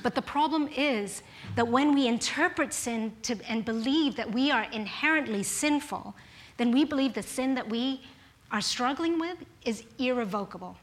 But 0.02 0.14
the 0.14 0.22
problem 0.22 0.68
is 0.76 1.22
that 1.56 1.68
when 1.68 1.94
we 1.94 2.06
interpret 2.06 2.72
sin 2.72 3.12
to, 3.22 3.36
and 3.48 3.64
believe 3.64 4.16
that 4.16 4.32
we 4.32 4.50
are 4.50 4.64
inherently 4.64 5.42
sinful, 5.42 6.14
then 6.56 6.70
we 6.72 6.84
believe 6.84 7.14
the 7.14 7.22
sin 7.22 7.54
that 7.54 7.68
we 7.68 8.02
are 8.50 8.60
struggling 8.60 9.18
with 9.18 9.38
is 9.64 9.84
irrevocable. 9.98 10.76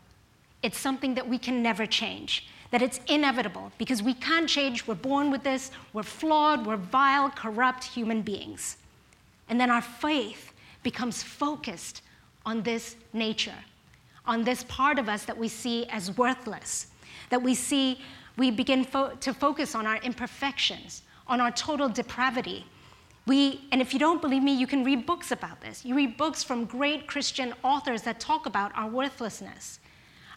It's 0.63 0.79
something 0.79 1.15
that 1.15 1.27
we 1.27 1.37
can 1.37 1.61
never 1.61 1.85
change, 1.85 2.47
that 2.71 2.81
it's 2.81 2.99
inevitable 3.07 3.71
because 3.77 4.01
we 4.01 4.13
can't 4.13 4.49
change. 4.49 4.87
We're 4.87 4.95
born 4.95 5.29
with 5.29 5.43
this, 5.43 5.71
we're 5.93 6.03
flawed, 6.03 6.65
we're 6.65 6.77
vile, 6.77 7.29
corrupt 7.29 7.83
human 7.83 8.21
beings. 8.21 8.77
And 9.49 9.59
then 9.59 9.69
our 9.69 9.81
faith 9.81 10.53
becomes 10.81 11.21
focused 11.21 12.01
on 12.45 12.63
this 12.63 12.95
nature, 13.13 13.59
on 14.25 14.43
this 14.43 14.63
part 14.63 14.97
of 14.97 15.09
us 15.09 15.25
that 15.25 15.37
we 15.37 15.47
see 15.47 15.85
as 15.87 16.17
worthless, 16.17 16.87
that 17.29 17.41
we 17.41 17.53
see, 17.53 17.99
we 18.37 18.49
begin 18.49 18.85
fo- 18.85 19.15
to 19.15 19.33
focus 19.33 19.75
on 19.75 19.85
our 19.85 19.97
imperfections, 19.97 21.03
on 21.27 21.41
our 21.41 21.51
total 21.51 21.89
depravity. 21.89 22.65
We, 23.27 23.61
and 23.71 23.81
if 23.81 23.93
you 23.93 23.99
don't 23.99 24.21
believe 24.21 24.41
me, 24.41 24.53
you 24.53 24.65
can 24.65 24.83
read 24.83 25.05
books 25.05 25.31
about 25.31 25.59
this. 25.61 25.85
You 25.85 25.95
read 25.95 26.17
books 26.17 26.43
from 26.43 26.65
great 26.65 27.05
Christian 27.05 27.53
authors 27.63 28.01
that 28.03 28.19
talk 28.19 28.45
about 28.45 28.71
our 28.75 28.89
worthlessness. 28.89 29.80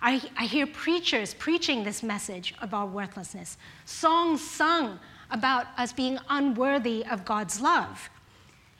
I, 0.05 0.21
I 0.37 0.45
hear 0.45 0.67
preachers 0.67 1.33
preaching 1.33 1.83
this 1.83 2.03
message 2.03 2.53
of 2.61 2.75
our 2.75 2.85
worthlessness, 2.85 3.57
songs 3.87 4.43
sung 4.43 5.01
about 5.31 5.67
us 5.79 5.95
being 5.95 6.19
unworthy 6.29 7.07
of 7.07 7.25
God's 7.25 7.59
love. 7.59 8.11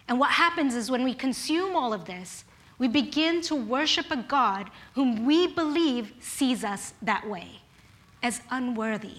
And 0.07 0.21
what 0.21 0.33
happens 0.33 0.75
is 0.75 0.91
when 0.91 1.03
we 1.03 1.15
consume 1.15 1.77
all 1.77 1.95
of 1.95 2.05
this, 2.05 2.45
we 2.79 2.89
begin 2.89 3.41
to 3.43 3.55
worship 3.55 4.11
a 4.11 4.19
God 4.19 4.71
whom 4.95 5.25
we 5.25 5.47
believe 5.47 6.13
sees 6.21 6.63
us 6.63 6.93
that 7.01 7.27
way, 7.27 7.63
as 8.23 8.43
unworthy. 8.51 9.17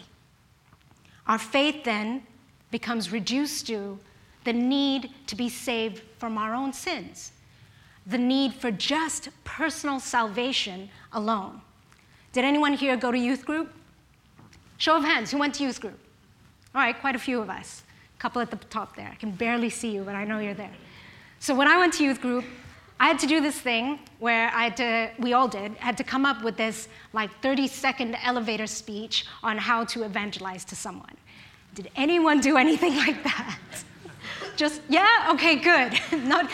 Our 1.26 1.40
faith 1.40 1.84
then 1.86 2.22
becomes 2.70 3.12
reduced 3.12 3.66
to 3.66 3.98
the 4.44 4.54
need 4.54 5.10
to 5.26 5.36
be 5.36 5.50
saved 5.50 6.04
from 6.20 6.38
our 6.38 6.54
own 6.54 6.72
sins, 6.72 7.32
the 8.06 8.20
need 8.20 8.54
for 8.54 8.70
just 8.70 9.30
personal 9.44 10.00
salvation 10.00 10.92
alone. 11.12 11.62
Did 12.36 12.44
anyone 12.44 12.74
here 12.74 12.98
go 12.98 13.14
to 13.14 13.18
youth 13.18 13.46
group? 13.46 13.72
Show 14.78 14.98
of 14.98 15.06
hands, 15.06 15.32
who 15.32 15.38
went 15.38 15.56
to 15.56 15.64
youth 15.64 15.80
group? 15.80 15.98
All 16.76 16.82
right, 16.82 17.00
quite 17.00 17.16
a 17.16 17.20
few 17.20 17.40
of 17.40 17.50
us. 17.50 17.84
A 18.14 18.22
couple 18.22 18.42
at 18.42 18.52
the 18.52 18.58
top 18.70 18.94
there. 18.98 19.08
I 19.10 19.16
can 19.16 19.32
barely 19.32 19.70
see 19.70 19.92
you, 19.92 20.04
but 20.04 20.16
I 20.16 20.26
know 20.26 20.40
you're 20.40 20.54
there. 20.54 20.76
So 21.40 21.56
when 21.56 21.70
I 21.70 21.78
went 21.78 21.94
to 21.94 22.04
youth 22.04 22.20
group, 22.20 22.44
I 23.00 23.08
had 23.08 23.20
to 23.20 23.26
do 23.26 23.40
this 23.40 23.58
thing 23.58 24.00
where 24.20 24.50
I 24.50 24.66
had 24.66 24.76
to, 24.76 25.12
we 25.18 25.32
all 25.32 25.48
did, 25.48 25.76
had 25.76 25.96
to 25.96 26.04
come 26.04 26.26
up 26.26 26.44
with 26.44 26.58
this 26.58 26.90
like 27.14 27.30
30 27.42 27.70
second 27.70 28.18
elevator 28.22 28.68
speech 28.68 29.26
on 29.42 29.58
how 29.58 29.86
to 29.86 30.04
evangelize 30.04 30.66
to 30.66 30.76
someone. 30.76 31.16
Did 31.74 31.90
anyone 31.96 32.42
do 32.42 32.58
anything 32.58 32.98
like 33.06 33.24
that? 33.24 33.60
Just, 34.58 34.82
yeah? 34.90 35.32
Okay, 35.32 35.56
good. 35.56 35.98
Not 36.28 36.52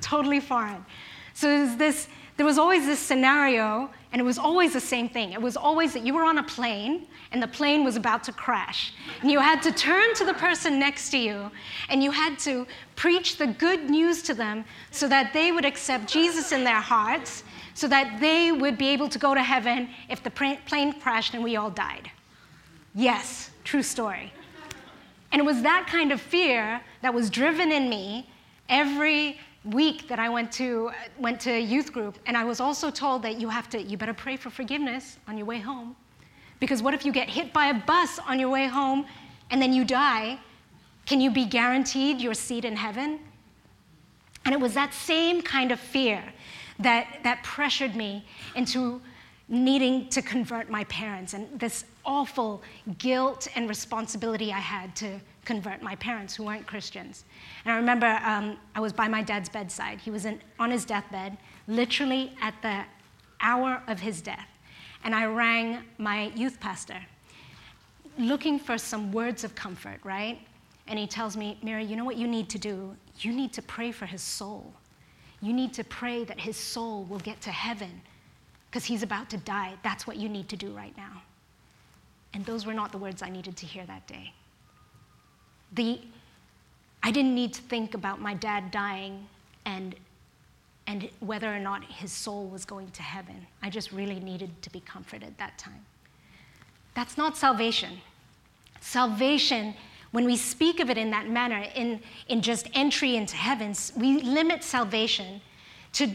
totally 0.00 0.40
foreign. 0.40 0.84
So 1.32 1.72
this, 1.76 2.08
there 2.36 2.44
was 2.44 2.58
always 2.58 2.86
this 2.86 2.98
scenario 2.98 3.88
and 4.12 4.20
it 4.20 4.24
was 4.24 4.38
always 4.38 4.74
the 4.74 4.80
same 4.80 5.08
thing. 5.08 5.32
It 5.32 5.40
was 5.40 5.56
always 5.56 5.94
that 5.94 6.04
you 6.04 6.12
were 6.12 6.24
on 6.24 6.36
a 6.36 6.42
plane 6.42 7.06
and 7.32 7.42
the 7.42 7.48
plane 7.48 7.82
was 7.82 7.96
about 7.96 8.22
to 8.24 8.32
crash. 8.32 8.92
And 9.22 9.30
you 9.30 9.40
had 9.40 9.62
to 9.62 9.72
turn 9.72 10.14
to 10.16 10.26
the 10.26 10.34
person 10.34 10.78
next 10.78 11.10
to 11.10 11.18
you 11.18 11.50
and 11.88 12.02
you 12.02 12.10
had 12.10 12.38
to 12.40 12.66
preach 12.94 13.38
the 13.38 13.46
good 13.46 13.88
news 13.88 14.22
to 14.24 14.34
them 14.34 14.66
so 14.90 15.08
that 15.08 15.32
they 15.32 15.50
would 15.50 15.64
accept 15.64 16.08
Jesus 16.08 16.52
in 16.52 16.62
their 16.62 16.80
hearts, 16.80 17.42
so 17.72 17.88
that 17.88 18.20
they 18.20 18.52
would 18.52 18.76
be 18.76 18.88
able 18.88 19.08
to 19.08 19.18
go 19.18 19.34
to 19.34 19.42
heaven 19.42 19.88
if 20.10 20.22
the 20.22 20.30
plane 20.30 20.92
crashed 21.00 21.32
and 21.32 21.42
we 21.42 21.56
all 21.56 21.70
died. 21.70 22.10
Yes, 22.94 23.50
true 23.64 23.82
story. 23.82 24.30
And 25.32 25.40
it 25.40 25.44
was 25.44 25.62
that 25.62 25.86
kind 25.88 26.12
of 26.12 26.20
fear 26.20 26.82
that 27.00 27.14
was 27.14 27.30
driven 27.30 27.72
in 27.72 27.88
me 27.88 28.28
every 28.68 29.40
week 29.64 30.08
that 30.08 30.18
I 30.18 30.28
went 30.28 30.50
to, 30.52 30.90
went 31.18 31.40
to 31.42 31.58
youth 31.58 31.92
group, 31.92 32.18
and 32.26 32.36
I 32.36 32.44
was 32.44 32.60
also 32.60 32.90
told 32.90 33.22
that 33.22 33.40
you 33.40 33.48
have 33.48 33.68
to, 33.70 33.80
you 33.80 33.96
better 33.96 34.14
pray 34.14 34.36
for 34.36 34.50
forgiveness 34.50 35.18
on 35.28 35.36
your 35.36 35.46
way 35.46 35.58
home. 35.58 35.96
Because 36.58 36.82
what 36.82 36.94
if 36.94 37.04
you 37.04 37.12
get 37.12 37.28
hit 37.28 37.52
by 37.52 37.66
a 37.66 37.74
bus 37.74 38.18
on 38.20 38.38
your 38.38 38.48
way 38.48 38.66
home 38.66 39.06
and 39.50 39.60
then 39.60 39.72
you 39.72 39.84
die? 39.84 40.38
Can 41.06 41.20
you 41.20 41.30
be 41.30 41.44
guaranteed 41.44 42.20
your 42.20 42.34
seat 42.34 42.64
in 42.64 42.76
heaven? 42.76 43.18
And 44.44 44.54
it 44.54 44.60
was 44.60 44.74
that 44.74 44.92
same 44.94 45.42
kind 45.42 45.72
of 45.72 45.80
fear 45.80 46.22
that, 46.78 47.20
that 47.22 47.42
pressured 47.42 47.94
me 47.94 48.24
into 48.54 49.00
needing 49.48 50.08
to 50.08 50.22
convert 50.22 50.70
my 50.70 50.84
parents 50.84 51.34
and 51.34 51.58
this 51.58 51.84
awful 52.04 52.62
guilt 52.98 53.48
and 53.54 53.68
responsibility 53.68 54.52
I 54.52 54.58
had 54.58 54.94
to 54.96 55.20
convert 55.44 55.82
my 55.82 55.96
parents 55.96 56.34
who 56.34 56.44
weren't 56.44 56.66
Christians. 56.66 57.24
And 57.64 57.72
I 57.72 57.76
remember 57.76 58.06
um, 58.24 58.56
I 58.74 58.80
was 58.80 58.92
by 58.92 59.08
my 59.08 59.22
dad's 59.22 59.48
bedside. 59.48 60.00
He 60.00 60.10
was 60.10 60.24
in, 60.24 60.40
on 60.58 60.70
his 60.70 60.84
deathbed, 60.84 61.36
literally 61.66 62.32
at 62.40 62.54
the 62.62 62.84
hour 63.40 63.82
of 63.88 64.00
his 64.00 64.20
death. 64.20 64.48
And 65.04 65.14
I 65.14 65.26
rang 65.26 65.82
my 65.98 66.32
youth 66.34 66.60
pastor 66.60 66.98
looking 68.18 68.58
for 68.58 68.78
some 68.78 69.10
words 69.12 69.44
of 69.44 69.54
comfort, 69.54 69.98
right? 70.04 70.38
And 70.86 70.98
he 70.98 71.06
tells 71.06 71.36
me, 71.36 71.58
Mary, 71.62 71.84
you 71.84 71.96
know 71.96 72.04
what 72.04 72.16
you 72.16 72.28
need 72.28 72.48
to 72.50 72.58
do? 72.58 72.94
You 73.20 73.32
need 73.32 73.52
to 73.54 73.62
pray 73.62 73.92
for 73.92 74.06
his 74.06 74.22
soul. 74.22 74.72
You 75.40 75.52
need 75.52 75.72
to 75.74 75.84
pray 75.84 76.24
that 76.24 76.38
his 76.38 76.56
soul 76.56 77.04
will 77.04 77.18
get 77.20 77.40
to 77.42 77.50
heaven 77.50 78.02
because 78.70 78.84
he's 78.84 79.02
about 79.02 79.30
to 79.30 79.36
die. 79.38 79.74
That's 79.82 80.06
what 80.06 80.16
you 80.16 80.28
need 80.28 80.48
to 80.50 80.56
do 80.56 80.72
right 80.72 80.96
now. 80.96 81.22
And 82.34 82.44
those 82.46 82.64
were 82.64 82.74
not 82.74 82.92
the 82.92 82.98
words 82.98 83.22
I 83.22 83.28
needed 83.28 83.56
to 83.58 83.66
hear 83.66 83.84
that 83.86 84.06
day. 84.06 84.32
The, 85.72 86.00
I 87.02 87.10
didn't 87.10 87.34
need 87.34 87.52
to 87.54 87.62
think 87.62 87.94
about 87.94 88.20
my 88.20 88.34
dad 88.34 88.70
dying 88.70 89.26
and, 89.64 89.94
and 90.86 91.08
whether 91.20 91.54
or 91.54 91.58
not 91.58 91.84
his 91.84 92.12
soul 92.12 92.46
was 92.46 92.64
going 92.64 92.90
to 92.90 93.02
heaven. 93.02 93.46
I 93.62 93.70
just 93.70 93.92
really 93.92 94.20
needed 94.20 94.50
to 94.62 94.70
be 94.70 94.80
comforted 94.80 95.36
that 95.38 95.58
time. 95.58 95.84
That's 96.94 97.16
not 97.16 97.36
salvation. 97.36 97.98
Salvation, 98.80 99.74
when 100.10 100.24
we 100.24 100.36
speak 100.36 100.80
of 100.80 100.90
it 100.90 100.98
in 100.98 101.10
that 101.10 101.28
manner, 101.28 101.64
in, 101.74 102.00
in 102.28 102.42
just 102.42 102.68
entry 102.74 103.16
into 103.16 103.36
heaven, 103.36 103.74
we 103.96 104.20
limit 104.22 104.62
salvation 104.62 105.40
to, 105.94 106.10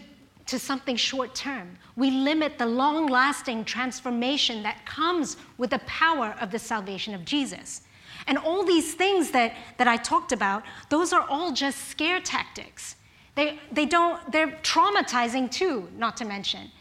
to 0.47 0.57
something 0.57 0.95
short 0.95 1.35
term. 1.35 1.77
We 1.95 2.11
limit 2.11 2.57
the 2.57 2.65
long 2.65 3.07
lasting 3.07 3.65
transformation 3.65 4.63
that 4.63 4.85
comes 4.85 5.37
with 5.57 5.69
the 5.69 5.79
power 5.79 6.35
of 6.41 6.51
the 6.51 6.59
salvation 6.59 7.13
of 7.13 7.25
Jesus. 7.25 7.81
And 8.27 8.37
all 8.37 8.65
these 8.65 8.93
things 8.93 9.31
that, 9.31 9.53
that 9.77 9.87
I 9.87 9.97
talked 9.97 10.31
about, 10.31 10.63
those 10.89 11.13
are 11.13 11.25
all 11.29 11.51
just 11.51 11.89
scare 11.89 12.19
tactics. 12.19 12.95
They, 13.35 13.59
they 13.71 13.85
don't, 13.85 14.31
they're 14.31 14.51
traumatizing 14.63 15.51
too, 15.51 15.87
not 15.95 16.17
to 16.17 16.25
mention. 16.25 16.71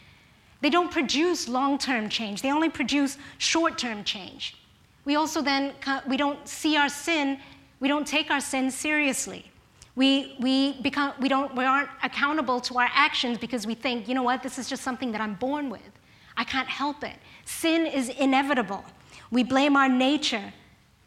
They 0.61 0.69
don't 0.69 0.91
produce 0.91 1.47
long 1.47 1.77
term 1.77 2.09
change, 2.09 2.41
they 2.41 2.51
only 2.51 2.69
produce 2.69 3.17
short 3.37 3.77
term 3.77 4.03
change. 4.03 4.57
We 5.05 5.15
also 5.15 5.41
then, 5.41 5.73
we 6.07 6.17
don't 6.17 6.45
see 6.47 6.75
our 6.75 6.89
sin, 6.89 7.39
we 7.79 7.87
don't 7.87 8.07
take 8.07 8.31
our 8.31 8.41
sin 8.41 8.71
seriously. 8.71 9.49
We, 9.97 10.35
we, 10.39 10.79
become, 10.81 11.13
we, 11.19 11.27
don't, 11.27 11.53
we 11.55 11.65
aren't 11.65 11.89
accountable 12.03 12.61
to 12.61 12.77
our 12.77 12.89
actions 12.93 13.39
because 13.39 13.65
we 13.65 13.73
think, 13.73 14.07
you 14.07 14.13
know 14.13 14.21
what, 14.21 14.43
this 14.43 14.59
is 14.59 14.69
just 14.69 14.83
something 14.83 15.11
that 15.11 15.19
I'm 15.19 15.33
born 15.33 15.71
with. 15.71 15.91
I 16.37 16.43
can't 16.43 16.67
help 16.69 17.03
it. 17.03 17.15
Sin 17.45 17.87
is 17.87 18.09
inevitable. 18.09 18.85
We 19.31 19.43
blame 19.43 19.75
our 19.75 19.89
nature 19.89 20.53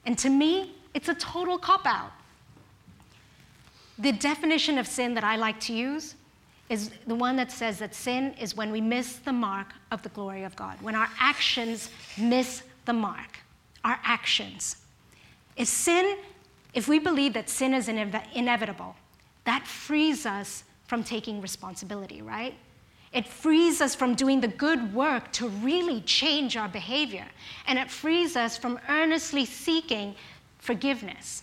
and 0.04 0.18
to 0.18 0.28
me, 0.28 0.74
it's 0.92 1.08
a 1.08 1.14
total 1.14 1.56
cop 1.56 1.86
out. 1.86 2.10
The 3.98 4.12
definition 4.12 4.76
of 4.76 4.86
sin 4.86 5.14
that 5.14 5.22
I 5.22 5.36
like 5.36 5.60
to 5.60 5.72
use 5.72 6.16
is 6.68 6.90
the 7.06 7.14
one 7.14 7.36
that 7.36 7.52
says 7.52 7.78
that 7.78 7.94
sin 7.94 8.34
is 8.40 8.56
when 8.56 8.72
we 8.72 8.80
miss 8.80 9.16
the 9.16 9.32
mark 9.32 9.68
of 9.92 10.02
the 10.02 10.08
glory 10.10 10.42
of 10.44 10.56
God, 10.56 10.80
when 10.80 10.96
our 10.96 11.08
actions 11.18 11.90
miss 12.18 12.64
the 12.86 12.92
mark. 12.92 13.38
Our 13.84 14.00
actions. 14.02 14.76
Is 15.56 15.68
sin, 15.68 16.16
if 16.74 16.88
we 16.88 16.98
believe 16.98 17.34
that 17.34 17.48
sin 17.48 17.74
is 17.74 17.88
inevitable, 17.88 18.94
that 19.44 19.66
frees 19.66 20.26
us 20.26 20.64
from 20.86 21.02
taking 21.02 21.40
responsibility, 21.40 22.22
right? 22.22 22.54
It 23.12 23.26
frees 23.26 23.80
us 23.80 23.94
from 23.94 24.14
doing 24.14 24.40
the 24.40 24.48
good 24.48 24.94
work 24.94 25.32
to 25.32 25.48
really 25.48 26.00
change 26.02 26.56
our 26.56 26.68
behavior. 26.68 27.26
And 27.66 27.78
it 27.78 27.90
frees 27.90 28.36
us 28.36 28.56
from 28.56 28.78
earnestly 28.88 29.44
seeking 29.44 30.14
forgiveness. 30.58 31.42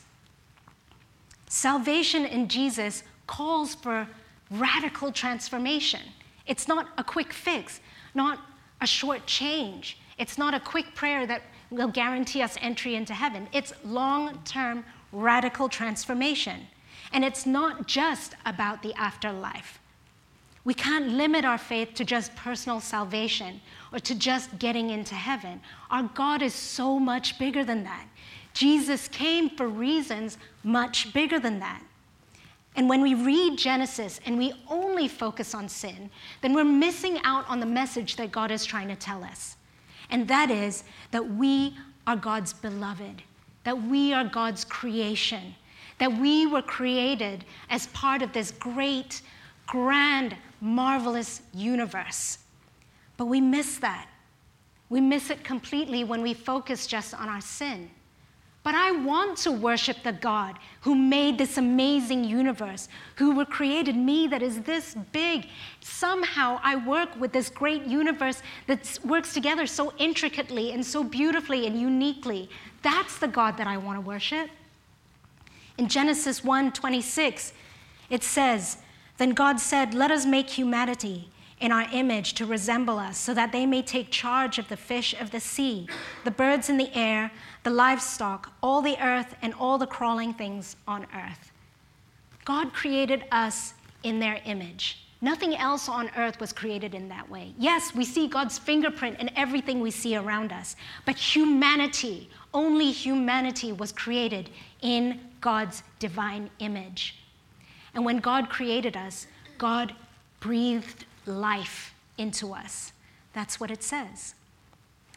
Salvation 1.48 2.25
in 2.25 2.48
Jesus 2.48 3.03
calls 3.25 3.75
for 3.75 4.07
radical 4.50 5.12
transformation. 5.12 6.01
It's 6.46 6.67
not 6.69 6.88
a 6.98 7.03
quick 7.03 7.34
fix, 7.34 7.81
not 8.13 8.39
a 8.79 8.88
short 8.88 9.25
change. 9.25 9.98
It's 10.17 10.38
not 10.38 10.53
a 10.53 10.60
quick 10.60 10.96
prayer 10.96 11.27
that 11.27 11.41
will 11.69 11.89
guarantee 11.89 12.41
us 12.41 12.57
entry 12.62 12.96
into 12.96 13.13
heaven. 13.13 13.48
It's 13.51 13.74
long 13.84 14.41
term 14.46 14.86
radical 15.17 15.69
transformation. 15.69 16.67
And 17.12 17.24
it's 17.24 17.45
not 17.45 17.88
just 17.88 18.36
about 18.45 18.81
the 18.83 18.93
afterlife. 18.93 19.79
We 20.63 20.74
can't 20.74 21.13
limit 21.13 21.45
our 21.45 21.57
faith 21.57 21.93
to 21.93 22.03
just 22.03 22.36
personal 22.36 22.81
salvation 22.81 23.62
or 23.93 24.00
to 24.00 24.13
just 24.13 24.59
getting 24.59 24.89
into 24.89 25.15
heaven. 25.15 25.62
Our 25.89 26.03
God 26.13 26.41
is 26.41 26.53
so 26.53 27.00
much 27.00 27.39
bigger 27.39 27.63
than 27.63 27.83
that. 27.86 28.05
Jesus 28.53 29.07
came 29.07 29.50
for 29.50 29.67
reasons 29.67 30.38
much 30.63 31.13
bigger 31.13 31.39
than 31.39 31.59
that. 31.59 31.81
And 32.75 32.89
when 32.89 33.01
we 33.01 33.15
read 33.15 33.57
Genesis 33.57 34.19
and 34.25 34.38
we 34.38 34.53
only 34.69 35.07
focus 35.07 35.55
on 35.55 35.69
sin, 35.69 36.09
then 36.41 36.53
we're 36.53 36.63
missing 36.63 37.19
out 37.24 37.50
on 37.50 37.59
the 37.59 37.65
message 37.65 38.17
that 38.17 38.31
God 38.31 38.51
is 38.51 38.65
trying 38.65 38.88
to 38.89 38.95
tell 38.95 39.24
us. 39.24 39.57
And 40.09 40.27
that 40.27 40.51
is 40.51 40.83
that 41.12 41.27
we 41.27 41.75
are 42.05 42.15
God's 42.15 42.53
beloved, 42.53 43.24
that 43.67 43.83
we 43.83 44.13
are 44.13 44.24
God's 44.24 44.63
creation, 44.63 45.53
that 45.97 46.09
we 46.21 46.47
were 46.47 46.62
created 46.62 47.43
as 47.69 47.88
part 47.88 48.21
of 48.21 48.31
this 48.31 48.50
great, 48.50 49.21
grand, 49.65 50.38
marvelous 50.62 51.41
universe. 51.53 52.38
But 53.17 53.25
we 53.25 53.41
miss 53.41 53.75
that. 53.79 54.07
We 54.88 55.01
miss 55.01 55.29
it 55.29 55.43
completely 55.43 56.05
when 56.05 56.21
we 56.21 56.33
focus 56.33 56.88
just 56.88 57.13
on 57.13 57.27
our 57.27 57.41
sin. 57.41 57.89
But 58.67 58.75
I 58.75 58.91
want 58.91 59.38
to 59.39 59.51
worship 59.53 60.03
the 60.03 60.12
God 60.12 60.57
who 60.81 60.93
made 60.93 61.38
this 61.38 61.57
amazing 61.57 62.25
universe, 62.25 62.89
who 63.15 63.45
created 63.45 63.95
me 63.95 64.27
that 64.27 64.41
is 64.41 64.62
this 64.62 64.93
big. 65.13 65.47
Somehow 65.79 66.59
I 66.62 66.75
work 66.75 67.09
with 67.17 67.31
this 67.31 67.50
great 67.50 67.83
universe 67.83 68.41
that 68.65 69.00
works 69.05 69.33
together 69.33 69.67
so 69.67 69.93
intricately 69.97 70.74
and 70.74 70.86
so 70.86 71.01
beautifully 71.01 71.65
and 71.65 71.79
uniquely. 71.79 72.50
That's 72.81 73.17
the 73.17 73.27
God 73.27 73.57
that 73.57 73.67
I 73.67 73.77
want 73.77 73.98
to 73.98 74.01
worship. 74.01 74.50
In 75.77 75.88
Genesis 75.88 76.43
1:26, 76.43 77.53
it 78.10 78.24
says, 78.24 78.77
"Then 79.17 79.31
God 79.31 79.60
said, 79.60 79.93
"Let 79.93 80.12
us 80.12 80.25
make 80.25 80.50
humanity 80.50 81.29
in 81.60 81.72
our 81.72 81.88
image 81.91 82.34
to 82.34 82.46
resemble 82.46 83.00
us, 83.00 83.17
so 83.17 83.34
that 83.34 83.51
they 83.51 83.65
may 83.65 83.81
take 83.81 84.12
charge 84.12 84.60
of 84.60 84.67
the 84.67 84.77
fish 84.77 85.13
of 85.19 85.31
the 85.31 85.39
sea, 85.39 85.88
the 86.24 86.31
birds 86.31 86.69
in 86.69 86.77
the 86.77 86.93
air, 86.96 87.31
the 87.63 87.69
livestock, 87.69 88.51
all 88.62 88.81
the 88.81 88.98
earth, 89.00 89.36
and 89.41 89.53
all 89.55 89.77
the 89.77 89.88
crawling 89.88 90.34
things 90.34 90.75
on 90.88 91.07
earth. 91.15 91.51
God 92.46 92.74
created 92.74 93.25
us 93.31 93.74
in 94.03 94.19
their 94.19 94.39
image. 94.46 95.03
Nothing 95.19 95.55
else 95.55 95.89
on 95.89 96.12
earth 96.15 96.39
was 96.39 96.53
created 96.53 96.93
in 96.93 97.10
that 97.10 97.27
way. 97.27 97.55
Yes, 97.57 97.96
we 97.96 98.05
see 98.05 98.27
God's 98.27 98.60
fingerprint 98.60 99.19
in 99.19 99.36
everything 99.36 99.79
we 99.79 99.89
see 99.89 100.15
around 100.15 100.53
us, 100.53 100.75
but 101.05 101.17
humanity, 101.17 102.29
only 102.53 102.91
humanity 102.91 103.71
was 103.71 103.91
created 103.91 104.49
in 104.81 105.19
God's 105.41 105.83
divine 105.99 106.49
image. 106.59 107.15
And 107.93 108.05
when 108.05 108.17
God 108.17 108.49
created 108.49 108.95
us, 108.95 109.27
God 109.57 109.93
breathed 110.39 111.05
life 111.25 111.93
into 112.17 112.53
us. 112.53 112.93
That's 113.33 113.59
what 113.59 113.71
it 113.71 113.83
says. 113.83 114.35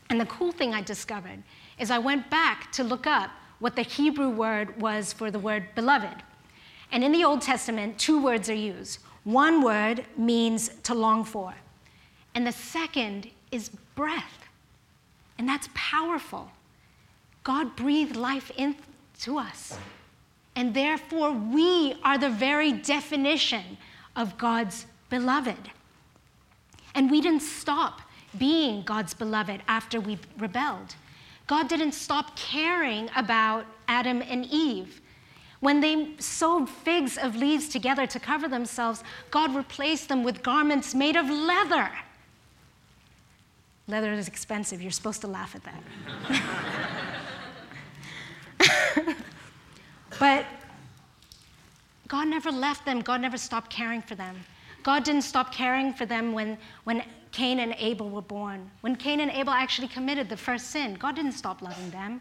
And 0.09 0.21
the 0.21 0.27
cool 0.27 0.53
thing 0.53 0.75
I 0.75 0.83
discovered 0.83 1.43
is 1.79 1.91
I 1.91 1.99
went 1.99 2.31
back 2.31 2.73
to 2.73 2.85
look 2.85 3.07
up 3.07 3.31
what 3.61 3.77
the 3.77 3.83
Hebrew 3.83 4.29
word 4.29 4.81
was 4.81 5.13
for 5.13 5.31
the 5.31 5.39
word 5.39 5.67
beloved. 5.75 6.23
And 6.93 7.05
in 7.05 7.13
the 7.13 7.25
Old 7.25 7.43
Testament, 7.43 7.99
two 7.99 8.23
words 8.23 8.51
are 8.51 8.55
used. 8.55 8.99
One 9.25 9.63
word 9.63 10.05
means 10.17 10.71
to 10.85 10.95
long 10.95 11.25
for, 11.25 11.55
and 12.35 12.47
the 12.47 12.53
second 12.53 13.31
is 13.53 13.69
breath. 13.95 14.39
And 15.39 15.49
that's 15.49 15.69
powerful. 15.75 16.51
God 17.43 17.77
breathed 17.77 18.17
life 18.17 18.51
into 18.57 19.39
us. 19.39 19.79
And 20.57 20.75
therefore, 20.75 21.33
we 21.33 21.95
are 22.05 22.19
the 22.19 22.31
very 22.31 22.73
definition 22.73 23.79
of 24.17 24.37
God's 24.37 24.87
beloved. 25.09 25.71
And 26.95 27.11
we 27.11 27.21
didn't 27.21 27.43
stop 27.43 28.03
being 28.39 28.83
God's 28.83 29.15
beloved 29.15 29.63
after 29.69 30.01
we 30.01 30.19
rebelled. 30.39 30.95
God 31.47 31.69
didn't 31.69 31.93
stop 31.93 32.37
caring 32.37 33.11
about 33.17 33.65
Adam 33.89 34.23
and 34.23 34.47
Eve. 34.47 35.01
When 35.61 35.81
they 35.81 36.15
sewed 36.19 36.69
figs 36.69 37.19
of 37.19 37.37
leaves 37.37 37.69
together 37.69 38.07
to 38.07 38.21
cover 38.21 38.49
themselves, 38.49 39.03
God 39.31 39.55
replaced 39.55 40.09
them 40.09 40.23
with 40.23 40.43
garments 40.43 40.95
made 40.95 41.17
of 41.17 41.29
leather. 41.29 41.91
Leather 43.87 44.13
is 44.13 44.29
expensive. 44.29 44.81
You're 44.81 44.91
supposed 44.91 45.21
to 45.23 45.27
laugh 45.27 45.55
at 45.55 45.63
that. 45.65 47.03
but 50.19 50.47
God 52.09 52.29
never 52.29 52.51
left 52.51 52.85
them, 52.85 53.01
God 53.01 53.21
never 53.21 53.37
stopped 53.37 53.71
caring 53.71 54.03
for 54.03 54.15
them. 54.15 54.37
God 54.83 55.05
didn't 55.05 55.23
stop 55.23 55.53
caring 55.53 55.93
for 55.93 56.07
them 56.07 56.33
when, 56.33 56.59
when 56.85 57.05
Cain 57.33 57.61
and 57.61 57.75
Abel 57.79 58.09
were 58.09 58.23
born. 58.23 58.71
When 58.81 58.97
Cain 58.97 59.21
and 59.21 59.31
Abel 59.31 59.53
actually 59.53 59.89
committed 59.89 60.29
the 60.29 60.37
first 60.37 60.71
sin, 60.71 60.95
God 60.95 61.15
didn't 61.15 61.33
stop 61.33 61.63
loving 61.63 61.91
them. 61.91 62.21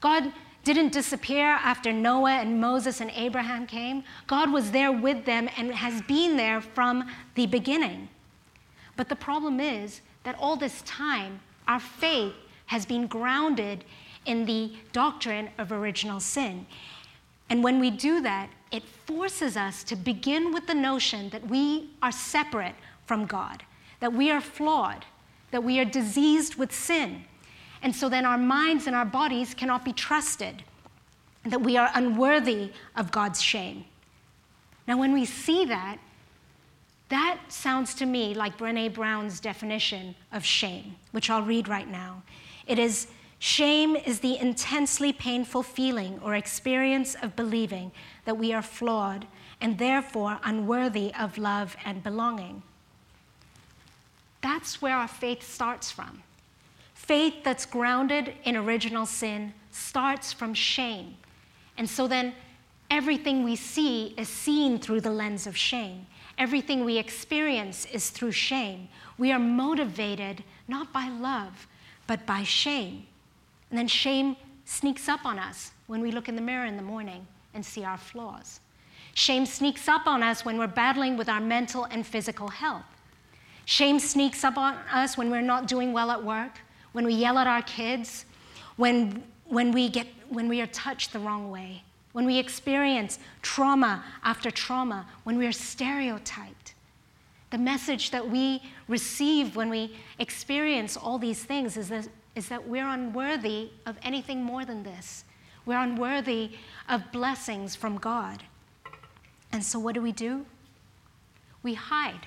God 0.00 0.32
didn't 0.64 0.92
disappear 0.92 1.46
after 1.46 1.92
Noah 1.92 2.34
and 2.34 2.60
Moses 2.60 3.00
and 3.00 3.10
Abraham 3.14 3.66
came. 3.66 4.04
God 4.26 4.52
was 4.52 4.70
there 4.70 4.92
with 4.92 5.24
them 5.24 5.48
and 5.56 5.72
has 5.74 6.02
been 6.02 6.36
there 6.36 6.60
from 6.60 7.08
the 7.34 7.46
beginning. 7.46 8.08
But 8.96 9.08
the 9.08 9.16
problem 9.16 9.60
is 9.60 10.00
that 10.24 10.36
all 10.38 10.56
this 10.56 10.82
time, 10.82 11.40
our 11.66 11.80
faith 11.80 12.34
has 12.66 12.86
been 12.86 13.06
grounded 13.06 13.84
in 14.26 14.46
the 14.46 14.72
doctrine 14.92 15.50
of 15.58 15.72
original 15.72 16.20
sin. 16.20 16.66
And 17.50 17.62
when 17.62 17.80
we 17.80 17.90
do 17.90 18.20
that, 18.22 18.48
it 18.70 18.82
forces 18.84 19.56
us 19.56 19.84
to 19.84 19.96
begin 19.96 20.52
with 20.52 20.66
the 20.66 20.74
notion 20.74 21.28
that 21.30 21.46
we 21.46 21.90
are 22.02 22.12
separate 22.12 22.74
from 23.06 23.26
God, 23.26 23.62
that 24.00 24.12
we 24.12 24.30
are 24.30 24.40
flawed, 24.40 25.04
that 25.50 25.62
we 25.62 25.78
are 25.78 25.84
diseased 25.84 26.54
with 26.54 26.72
sin. 26.72 27.24
And 27.82 27.94
so 27.94 28.08
then 28.08 28.24
our 28.24 28.38
minds 28.38 28.86
and 28.86 28.96
our 28.96 29.04
bodies 29.04 29.54
cannot 29.54 29.84
be 29.84 29.92
trusted, 29.92 30.62
that 31.44 31.60
we 31.60 31.76
are 31.76 31.90
unworthy 31.94 32.70
of 32.96 33.10
God's 33.10 33.42
shame. 33.42 33.84
Now, 34.86 34.98
when 34.98 35.12
we 35.12 35.24
see 35.24 35.64
that, 35.66 35.98
that 37.08 37.40
sounds 37.48 37.94
to 37.96 38.06
me 38.06 38.32
like 38.34 38.56
Brene 38.56 38.94
Brown's 38.94 39.38
definition 39.40 40.14
of 40.32 40.44
shame, 40.44 40.96
which 41.10 41.28
I'll 41.28 41.42
read 41.42 41.68
right 41.68 41.88
now. 41.88 42.22
It 42.66 42.78
is 42.78 43.08
Shame 43.44 43.96
is 43.96 44.20
the 44.20 44.38
intensely 44.38 45.12
painful 45.12 45.64
feeling 45.64 46.20
or 46.22 46.36
experience 46.36 47.16
of 47.22 47.34
believing 47.34 47.90
that 48.24 48.38
we 48.38 48.52
are 48.52 48.62
flawed 48.62 49.26
and 49.60 49.78
therefore 49.78 50.38
unworthy 50.44 51.12
of 51.18 51.36
love 51.38 51.76
and 51.84 52.04
belonging. 52.04 52.62
That's 54.42 54.80
where 54.80 54.96
our 54.96 55.08
faith 55.08 55.42
starts 55.42 55.90
from. 55.90 56.22
Faith 56.94 57.42
that's 57.42 57.66
grounded 57.66 58.32
in 58.44 58.56
original 58.56 59.06
sin 59.06 59.54
starts 59.72 60.32
from 60.32 60.54
shame. 60.54 61.16
And 61.76 61.90
so 61.90 62.06
then 62.06 62.34
everything 62.92 63.42
we 63.42 63.56
see 63.56 64.14
is 64.16 64.28
seen 64.28 64.78
through 64.78 65.00
the 65.00 65.10
lens 65.10 65.48
of 65.48 65.56
shame. 65.56 66.06
Everything 66.38 66.84
we 66.84 66.96
experience 66.96 67.86
is 67.86 68.10
through 68.10 68.30
shame. 68.30 68.88
We 69.18 69.32
are 69.32 69.40
motivated 69.40 70.44
not 70.68 70.92
by 70.92 71.08
love, 71.08 71.66
but 72.06 72.24
by 72.24 72.44
shame. 72.44 73.08
And 73.72 73.78
then 73.78 73.88
shame 73.88 74.36
sneaks 74.66 75.08
up 75.08 75.24
on 75.24 75.38
us 75.38 75.72
when 75.86 76.02
we 76.02 76.12
look 76.12 76.28
in 76.28 76.36
the 76.36 76.42
mirror 76.42 76.66
in 76.66 76.76
the 76.76 76.82
morning 76.82 77.26
and 77.54 77.64
see 77.64 77.84
our 77.84 77.96
flaws. 77.96 78.60
Shame 79.14 79.46
sneaks 79.46 79.88
up 79.88 80.06
on 80.06 80.22
us 80.22 80.44
when 80.44 80.58
we're 80.58 80.66
battling 80.66 81.16
with 81.16 81.26
our 81.26 81.40
mental 81.40 81.84
and 81.84 82.06
physical 82.06 82.48
health. 82.48 82.84
Shame 83.64 83.98
sneaks 83.98 84.44
up 84.44 84.58
on 84.58 84.74
us 84.92 85.16
when 85.16 85.30
we're 85.30 85.40
not 85.40 85.68
doing 85.68 85.94
well 85.94 86.10
at 86.10 86.22
work, 86.22 86.60
when 86.92 87.06
we 87.06 87.14
yell 87.14 87.38
at 87.38 87.46
our 87.46 87.62
kids, 87.62 88.26
when, 88.76 89.22
when, 89.46 89.72
we, 89.72 89.88
get, 89.88 90.06
when 90.28 90.48
we 90.48 90.60
are 90.60 90.66
touched 90.66 91.14
the 91.14 91.18
wrong 91.18 91.50
way, 91.50 91.82
when 92.12 92.26
we 92.26 92.38
experience 92.38 93.18
trauma 93.40 94.04
after 94.22 94.50
trauma, 94.50 95.06
when 95.24 95.38
we 95.38 95.46
are 95.46 95.52
stereotyped. 95.52 96.74
The 97.48 97.56
message 97.56 98.10
that 98.10 98.28
we 98.28 98.62
receive 98.86 99.56
when 99.56 99.70
we 99.70 99.96
experience 100.18 100.94
all 100.94 101.16
these 101.16 101.42
things 101.42 101.78
is 101.78 101.88
that 101.88 102.06
is 102.34 102.48
that 102.48 102.66
we're 102.66 102.88
unworthy 102.88 103.70
of 103.86 103.96
anything 104.02 104.42
more 104.42 104.64
than 104.64 104.82
this. 104.82 105.24
We're 105.66 105.78
unworthy 105.78 106.52
of 106.88 107.12
blessings 107.12 107.76
from 107.76 107.98
God. 107.98 108.42
And 109.52 109.62
so, 109.62 109.78
what 109.78 109.94
do 109.94 110.02
we 110.02 110.12
do? 110.12 110.46
We 111.62 111.74
hide. 111.74 112.26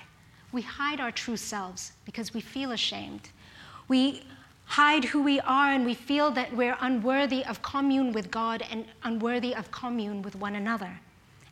We 0.52 0.62
hide 0.62 1.00
our 1.00 1.10
true 1.10 1.36
selves 1.36 1.92
because 2.04 2.32
we 2.32 2.40
feel 2.40 2.72
ashamed. 2.72 3.30
We 3.88 4.22
hide 4.64 5.04
who 5.04 5.22
we 5.22 5.40
are 5.40 5.72
and 5.72 5.84
we 5.84 5.94
feel 5.94 6.30
that 6.32 6.54
we're 6.54 6.76
unworthy 6.80 7.44
of 7.44 7.62
commune 7.62 8.12
with 8.12 8.30
God 8.30 8.62
and 8.70 8.86
unworthy 9.02 9.54
of 9.54 9.70
commune 9.70 10.22
with 10.22 10.36
one 10.36 10.56
another. 10.56 11.00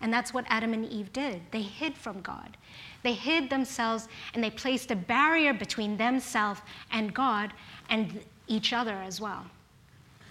And 0.01 0.13
that's 0.13 0.35
what 0.35 0.45
Adam 0.49 0.73
and 0.73 0.85
Eve 0.87 1.13
did. 1.13 1.41
They 1.51 1.63
hid 1.63 1.97
from 1.97 2.21
God. 2.21 2.57
They 3.03 3.15
hid 3.15 3.51
themselves 3.51 4.09
and 4.35 4.43
they 4.43 4.51
placed 4.51 4.91
a 4.91 4.97
barrier 4.97 5.55
between 5.55 5.97
themselves 5.97 6.61
and 6.91 7.15
God, 7.15 7.53
and 7.89 8.21
each 8.47 8.73
other 8.73 9.03
as 9.03 9.21
well. 9.21 9.47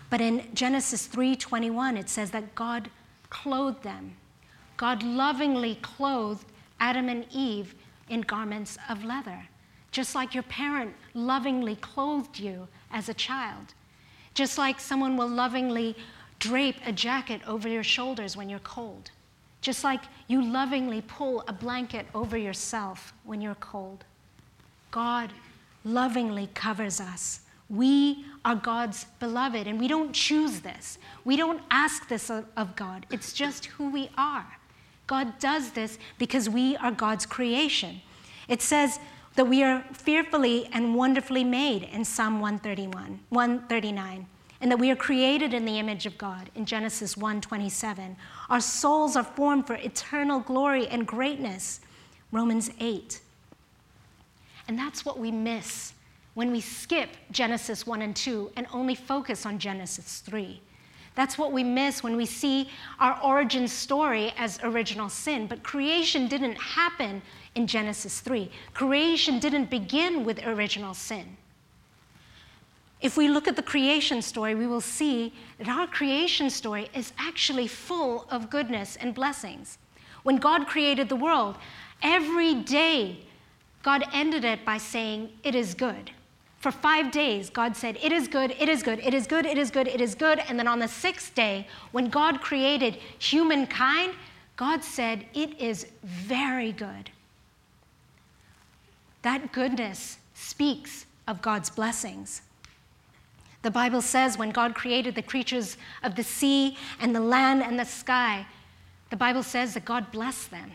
But 0.10 0.22
in 0.22 0.54
Genesis 0.54 1.08
3:21 1.08 1.98
it 1.98 2.10
says 2.10 2.32
that 2.32 2.56
God 2.56 2.90
clothed 3.30 3.84
them. 3.84 4.16
God 4.78 5.04
lovingly 5.04 5.76
clothed 5.76 6.46
Adam 6.80 7.10
and 7.10 7.26
Eve 7.32 7.74
in 8.10 8.22
garments 8.22 8.78
of 8.90 9.04
leather, 9.04 9.48
just 9.92 10.14
like 10.14 10.34
your 10.34 10.44
parent 10.44 10.96
lovingly 11.14 11.76
clothed 11.76 12.40
you 12.40 12.68
as 12.92 13.10
a 13.10 13.14
child. 13.14 13.74
Just 14.34 14.58
like 14.58 14.80
someone 14.80 15.16
will 15.16 15.30
lovingly 15.30 15.96
drape 16.40 16.78
a 16.86 16.92
jacket 16.92 17.42
over 17.48 17.70
your 17.70 17.84
shoulders 17.84 18.36
when 18.36 18.50
you're 18.50 18.60
cold, 18.60 19.12
just 19.62 19.84
like 19.84 20.02
you 20.28 20.42
lovingly 20.42 21.02
pull 21.02 21.44
a 21.48 21.54
blanket 21.54 22.06
over 22.14 22.36
yourself 22.36 23.14
when 23.24 23.42
you're 23.42 23.56
cold. 23.56 24.04
God 24.92 25.32
lovingly 25.86 26.50
covers 26.54 27.00
us. 27.00 27.42
We 27.74 28.26
are 28.46 28.56
God's 28.56 29.06
beloved, 29.20 29.68
and 29.68 29.80
we 29.80 29.88
don't 29.88 30.14
choose 30.14 30.60
this. 30.60 30.98
We 31.26 31.38
don't 31.38 31.62
ask 31.72 32.08
this 32.08 32.30
of 32.30 32.76
God. 32.76 33.06
It's 33.10 33.34
just 33.34 33.66
who 33.66 33.90
we 33.90 34.10
are. 34.18 34.58
God 35.08 35.40
does 35.40 35.72
this 35.72 35.98
because 36.18 36.50
we 36.50 36.78
are 36.78 36.92
God's 36.92 37.26
creation. 37.26 38.02
It 38.48 38.62
says 38.62 39.00
that 39.36 39.46
we 39.46 39.64
are 39.64 39.84
fearfully 39.92 40.70
and 40.72 40.96
wonderfully 40.96 41.44
made 41.44 41.84
in 41.84 42.06
Psalm 42.06 42.40
131, 42.40 43.20
139 43.30 44.28
and 44.64 44.72
that 44.72 44.80
we 44.80 44.90
are 44.90 44.96
created 44.96 45.54
in 45.54 45.66
the 45.66 45.78
image 45.78 46.06
of 46.06 46.18
God 46.18 46.50
in 46.56 46.66
Genesis 46.66 47.18
1:27. 47.18 48.16
Our 48.50 48.62
souls 48.62 49.18
are 49.18 49.24
formed 49.24 49.68
for 49.68 49.76
eternal 49.76 50.40
glory 50.40 50.88
and 50.88 51.06
greatness. 51.06 51.82
Romans 52.32 52.72
8. 52.80 53.20
And 54.66 54.80
that's 54.80 55.04
what 55.04 55.20
we 55.20 55.32
miss 55.32 55.94
when 56.34 56.52
we 56.52 56.62
skip 56.62 57.10
Genesis 57.32 57.86
1 57.86 58.02
and 58.02 58.16
2 58.16 58.52
and 58.56 58.68
only 58.74 58.96
focus 58.96 59.46
on 59.46 59.60
Genesis 59.60 60.20
3. 60.26 60.62
That's 61.16 61.38
what 61.38 61.52
we 61.52 61.64
miss 61.64 62.02
when 62.02 62.16
we 62.16 62.26
see 62.26 62.70
our 63.00 63.20
origin 63.24 63.68
story 63.68 64.34
as 64.38 64.60
original 64.64 65.10
sin. 65.10 65.46
But 65.46 65.62
creation 65.62 66.28
didn't 66.28 66.56
happen 66.56 67.22
in 67.54 67.68
Genesis 67.68 68.20
3. 68.20 68.50
Creation 68.74 69.38
didn't 69.38 69.70
begin 69.70 70.26
with 70.26 70.44
original 70.46 70.96
sin. 70.96 71.38
If 73.00 73.18
we 73.18 73.28
look 73.28 73.48
at 73.48 73.56
the 73.56 73.62
creation 73.62 74.22
story, 74.22 74.56
we 74.56 74.66
will 74.66 74.82
see 74.82 75.34
that 75.60 75.68
our 75.68 75.88
creation 75.88 76.50
story 76.50 76.90
is 76.96 77.14
actually 77.20 77.68
full 77.68 78.26
of 78.30 78.50
goodness 78.50 78.96
and 78.96 79.14
blessings. 79.14 79.78
When 80.24 80.38
God 80.38 80.68
created 80.68 81.10
the 81.10 81.16
world, 81.16 81.58
every 82.02 82.56
day 82.56 83.20
God 83.84 84.06
ended 84.14 84.46
it 84.46 84.64
by 84.66 84.78
saying, 84.78 85.30
It 85.44 85.54
is 85.54 85.74
good. 85.74 86.12
For 86.64 86.72
five 86.72 87.12
days, 87.12 87.50
God 87.50 87.76
said, 87.76 87.98
It 88.02 88.14
is 88.14 88.30
good, 88.30 88.52
it 88.58 88.70
is 88.70 88.84
good, 88.84 89.00
it 89.00 89.14
is 89.14 89.28
good, 89.28 89.46
it 89.46 89.58
is 89.58 89.70
good, 89.70 89.86
it 89.86 90.00
is 90.00 90.16
good. 90.16 90.40
And 90.48 90.58
then 90.58 90.66
on 90.66 90.80
the 90.80 90.88
sixth 90.88 91.36
day, 91.36 91.68
when 91.92 92.08
God 92.08 92.40
created 92.40 92.96
humankind, 93.20 94.14
God 94.56 94.82
said, 94.82 95.26
It 95.34 95.60
is 95.60 95.88
very 96.04 96.72
good. 96.72 97.10
That 99.24 99.52
goodness 99.52 100.20
speaks 100.36 101.06
of 101.28 101.42
God's 101.42 101.70
blessings. 101.70 102.44
The 103.64 103.70
Bible 103.70 104.02
says 104.02 104.38
when 104.38 104.52
God 104.52 104.74
created 104.74 105.16
the 105.16 105.22
creatures 105.22 105.76
of 106.02 106.16
the 106.16 106.24
sea 106.24 106.78
and 107.02 107.14
the 107.14 107.20
land 107.20 107.62
and 107.62 107.78
the 107.78 107.84
sky, 107.84 108.46
the 109.10 109.18
Bible 109.18 109.44
says 109.44 109.74
that 109.74 109.84
God 109.84 110.14
blessed 110.14 110.50
them. 110.50 110.72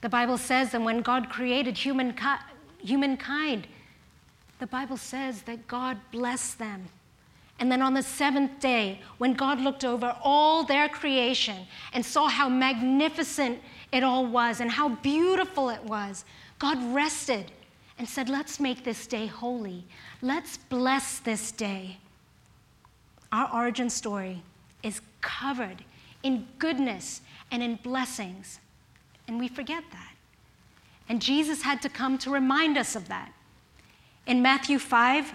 The 0.00 0.08
Bible 0.08 0.38
says 0.38 0.70
that 0.70 0.80
when 0.80 1.02
God 1.02 1.28
created 1.28 1.76
humankind, 1.76 3.66
the 4.58 4.66
Bible 4.66 4.96
says 4.96 5.42
that 5.42 5.66
God 5.68 5.98
blessed 6.10 6.58
them. 6.58 6.84
And 7.58 7.72
then 7.72 7.80
on 7.80 7.94
the 7.94 8.02
seventh 8.02 8.60
day, 8.60 9.00
when 9.18 9.32
God 9.32 9.60
looked 9.60 9.84
over 9.84 10.14
all 10.22 10.64
their 10.64 10.88
creation 10.88 11.66
and 11.92 12.04
saw 12.04 12.28
how 12.28 12.48
magnificent 12.48 13.60
it 13.92 14.02
all 14.02 14.26
was 14.26 14.60
and 14.60 14.70
how 14.70 14.90
beautiful 14.90 15.70
it 15.70 15.82
was, 15.84 16.24
God 16.58 16.78
rested 16.94 17.50
and 17.98 18.06
said, 18.06 18.28
Let's 18.28 18.60
make 18.60 18.84
this 18.84 19.06
day 19.06 19.26
holy. 19.26 19.84
Let's 20.20 20.58
bless 20.58 21.18
this 21.18 21.50
day. 21.50 21.96
Our 23.32 23.50
origin 23.52 23.88
story 23.88 24.42
is 24.82 25.00
covered 25.20 25.84
in 26.22 26.46
goodness 26.58 27.22
and 27.50 27.62
in 27.62 27.76
blessings, 27.76 28.60
and 29.28 29.38
we 29.38 29.48
forget 29.48 29.84
that. 29.92 30.12
And 31.08 31.22
Jesus 31.22 31.62
had 31.62 31.80
to 31.82 31.88
come 31.88 32.18
to 32.18 32.30
remind 32.30 32.76
us 32.76 32.96
of 32.96 33.08
that. 33.08 33.32
In 34.26 34.42
Matthew 34.42 34.80
5, 34.80 35.32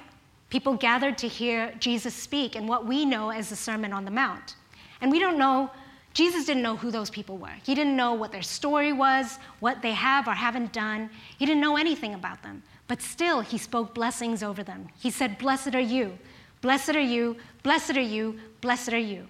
people 0.50 0.76
gathered 0.76 1.18
to 1.20 1.28
hear 1.28 1.74
Jesus 1.80 2.14
speak 2.14 2.58
in 2.58 2.68
what 2.68 2.86
we 2.86 3.06
know 3.06 3.30
as 3.30 3.50
the 3.50 3.56
Sermon 3.56 3.94
on 3.94 4.04
the 4.04 4.12
Mount. 4.12 4.56
And 5.00 5.10
we 5.10 5.18
don't 5.18 5.38
know, 5.38 5.72
Jesus 6.14 6.46
didn't 6.46 6.64
know 6.64 6.76
who 6.76 6.92
those 6.92 7.10
people 7.10 7.38
were. 7.38 7.56
He 7.64 7.74
didn't 7.74 7.96
know 7.96 8.14
what 8.14 8.34
their 8.34 8.42
story 8.42 8.92
was, 8.92 9.40
what 9.62 9.82
they 9.82 9.94
have 9.94 10.28
or 10.28 10.34
haven't 10.34 10.74
done. 10.74 11.10
He 11.40 11.46
didn't 11.46 11.62
know 11.62 11.78
anything 11.78 12.14
about 12.14 12.44
them. 12.44 12.64
But 12.90 13.02
still, 13.02 13.40
he 13.40 13.58
spoke 13.58 13.94
blessings 13.94 14.44
over 14.44 14.62
them. 14.62 14.90
He 15.00 15.10
said, 15.10 15.38
Blessed 15.38 15.74
are 15.74 15.80
you, 15.80 16.18
blessed 16.60 16.96
are 16.96 17.00
you, 17.00 17.38
blessed 17.64 17.96
are 17.96 18.02
you, 18.02 18.38
blessed 18.60 18.92
are 18.92 18.98
you. 18.98 19.26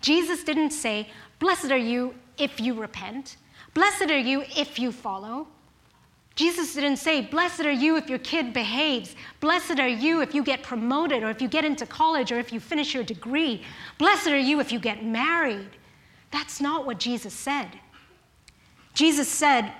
Jesus 0.00 0.42
didn't 0.42 0.70
say, 0.72 1.08
Blessed 1.38 1.70
are 1.70 1.78
you 1.78 2.14
if 2.36 2.60
you 2.60 2.74
repent, 2.74 3.36
blessed 3.74 4.10
are 4.10 4.18
you 4.18 4.42
if 4.56 4.80
you 4.80 4.90
follow. 4.90 5.46
Jesus 6.34 6.74
didn't 6.74 6.96
say, 6.96 7.20
Blessed 7.20 7.60
are 7.60 7.70
you 7.70 7.96
if 7.96 8.08
your 8.08 8.18
kid 8.18 8.52
behaves. 8.52 9.14
Blessed 9.40 9.78
are 9.78 9.88
you 9.88 10.20
if 10.20 10.34
you 10.34 10.42
get 10.42 10.62
promoted 10.62 11.22
or 11.22 11.30
if 11.30 11.40
you 11.40 11.48
get 11.48 11.64
into 11.64 11.86
college 11.86 12.32
or 12.32 12.38
if 12.38 12.52
you 12.52 12.58
finish 12.58 12.92
your 12.92 13.04
degree. 13.04 13.62
Blessed 13.98 14.28
are 14.28 14.38
you 14.38 14.58
if 14.58 14.72
you 14.72 14.80
get 14.80 15.04
married. 15.04 15.68
That's 16.32 16.60
not 16.60 16.84
what 16.86 16.98
Jesus 16.98 17.32
said. 17.32 17.68
Jesus 18.94 19.28
said 19.28 19.72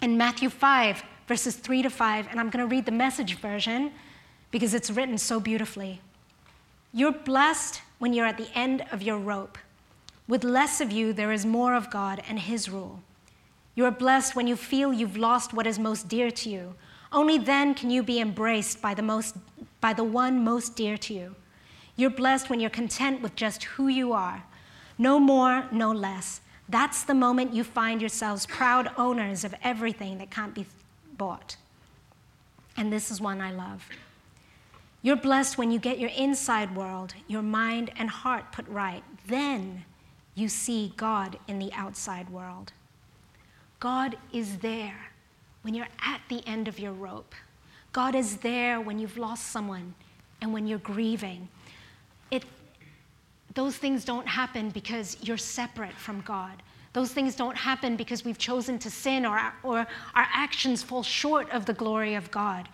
in 0.00 0.16
Matthew 0.16 0.50
5, 0.50 1.02
verses 1.26 1.56
3 1.56 1.82
to 1.82 1.90
5, 1.90 2.28
and 2.30 2.38
I'm 2.38 2.50
going 2.50 2.64
to 2.64 2.70
read 2.70 2.86
the 2.86 2.92
message 2.92 3.36
version 3.36 3.92
because 4.52 4.74
it's 4.74 4.90
written 4.90 5.18
so 5.18 5.40
beautifully. 5.40 6.00
You're 6.92 7.12
blessed 7.12 7.82
when 7.98 8.12
you're 8.12 8.26
at 8.26 8.38
the 8.38 8.48
end 8.54 8.84
of 8.92 9.02
your 9.02 9.18
rope. 9.18 9.58
With 10.28 10.44
less 10.44 10.80
of 10.80 10.92
you, 10.92 11.12
there 11.12 11.32
is 11.32 11.44
more 11.44 11.74
of 11.74 11.90
God 11.90 12.22
and 12.28 12.38
His 12.38 12.68
rule. 12.68 13.00
You 13.78 13.84
are 13.84 13.92
blessed 13.92 14.34
when 14.34 14.48
you 14.48 14.56
feel 14.56 14.92
you've 14.92 15.16
lost 15.16 15.54
what 15.54 15.64
is 15.64 15.78
most 15.78 16.08
dear 16.08 16.32
to 16.32 16.50
you. 16.50 16.74
Only 17.12 17.38
then 17.38 17.76
can 17.76 17.92
you 17.92 18.02
be 18.02 18.18
embraced 18.18 18.82
by 18.82 18.92
the, 18.92 19.02
most, 19.02 19.36
by 19.80 19.92
the 19.92 20.02
one 20.02 20.42
most 20.42 20.74
dear 20.74 20.98
to 20.98 21.14
you. 21.14 21.36
You're 21.94 22.10
blessed 22.10 22.50
when 22.50 22.58
you're 22.58 22.70
content 22.70 23.22
with 23.22 23.36
just 23.36 23.62
who 23.62 23.86
you 23.86 24.12
are. 24.12 24.42
No 24.98 25.20
more, 25.20 25.68
no 25.70 25.92
less. 25.92 26.40
That's 26.68 27.04
the 27.04 27.14
moment 27.14 27.54
you 27.54 27.62
find 27.62 28.00
yourselves 28.00 28.46
proud 28.46 28.90
owners 28.96 29.44
of 29.44 29.54
everything 29.62 30.18
that 30.18 30.28
can't 30.28 30.56
be 30.56 30.66
bought. 31.16 31.56
And 32.76 32.92
this 32.92 33.12
is 33.12 33.20
one 33.20 33.40
I 33.40 33.52
love. 33.52 33.88
You're 35.02 35.14
blessed 35.14 35.56
when 35.56 35.70
you 35.70 35.78
get 35.78 36.00
your 36.00 36.10
inside 36.16 36.74
world, 36.74 37.14
your 37.28 37.42
mind 37.42 37.92
and 37.96 38.10
heart 38.10 38.50
put 38.50 38.66
right. 38.66 39.04
Then 39.28 39.84
you 40.34 40.48
see 40.48 40.94
God 40.96 41.38
in 41.46 41.60
the 41.60 41.72
outside 41.74 42.28
world. 42.28 42.72
God 43.80 44.16
is 44.32 44.58
there 44.58 44.98
when 45.62 45.74
you're 45.74 45.88
at 46.04 46.20
the 46.28 46.46
end 46.46 46.68
of 46.68 46.78
your 46.78 46.92
rope. 46.92 47.34
God 47.92 48.14
is 48.14 48.38
there 48.38 48.80
when 48.80 48.98
you've 48.98 49.16
lost 49.16 49.46
someone 49.46 49.94
and 50.40 50.52
when 50.52 50.66
you're 50.66 50.78
grieving. 50.78 51.48
It, 52.30 52.44
those 53.54 53.76
things 53.76 54.04
don't 54.04 54.26
happen 54.26 54.70
because 54.70 55.16
you're 55.22 55.36
separate 55.36 55.94
from 55.94 56.20
God. 56.22 56.62
Those 56.92 57.12
things 57.12 57.36
don't 57.36 57.56
happen 57.56 57.96
because 57.96 58.24
we've 58.24 58.38
chosen 58.38 58.78
to 58.80 58.90
sin 58.90 59.24
or, 59.24 59.40
or 59.62 59.78
our 59.78 59.86
actions 60.32 60.82
fall 60.82 61.02
short 61.02 61.50
of 61.50 61.66
the 61.66 61.74
glory 61.74 62.14
of 62.14 62.30
God. 62.30 62.68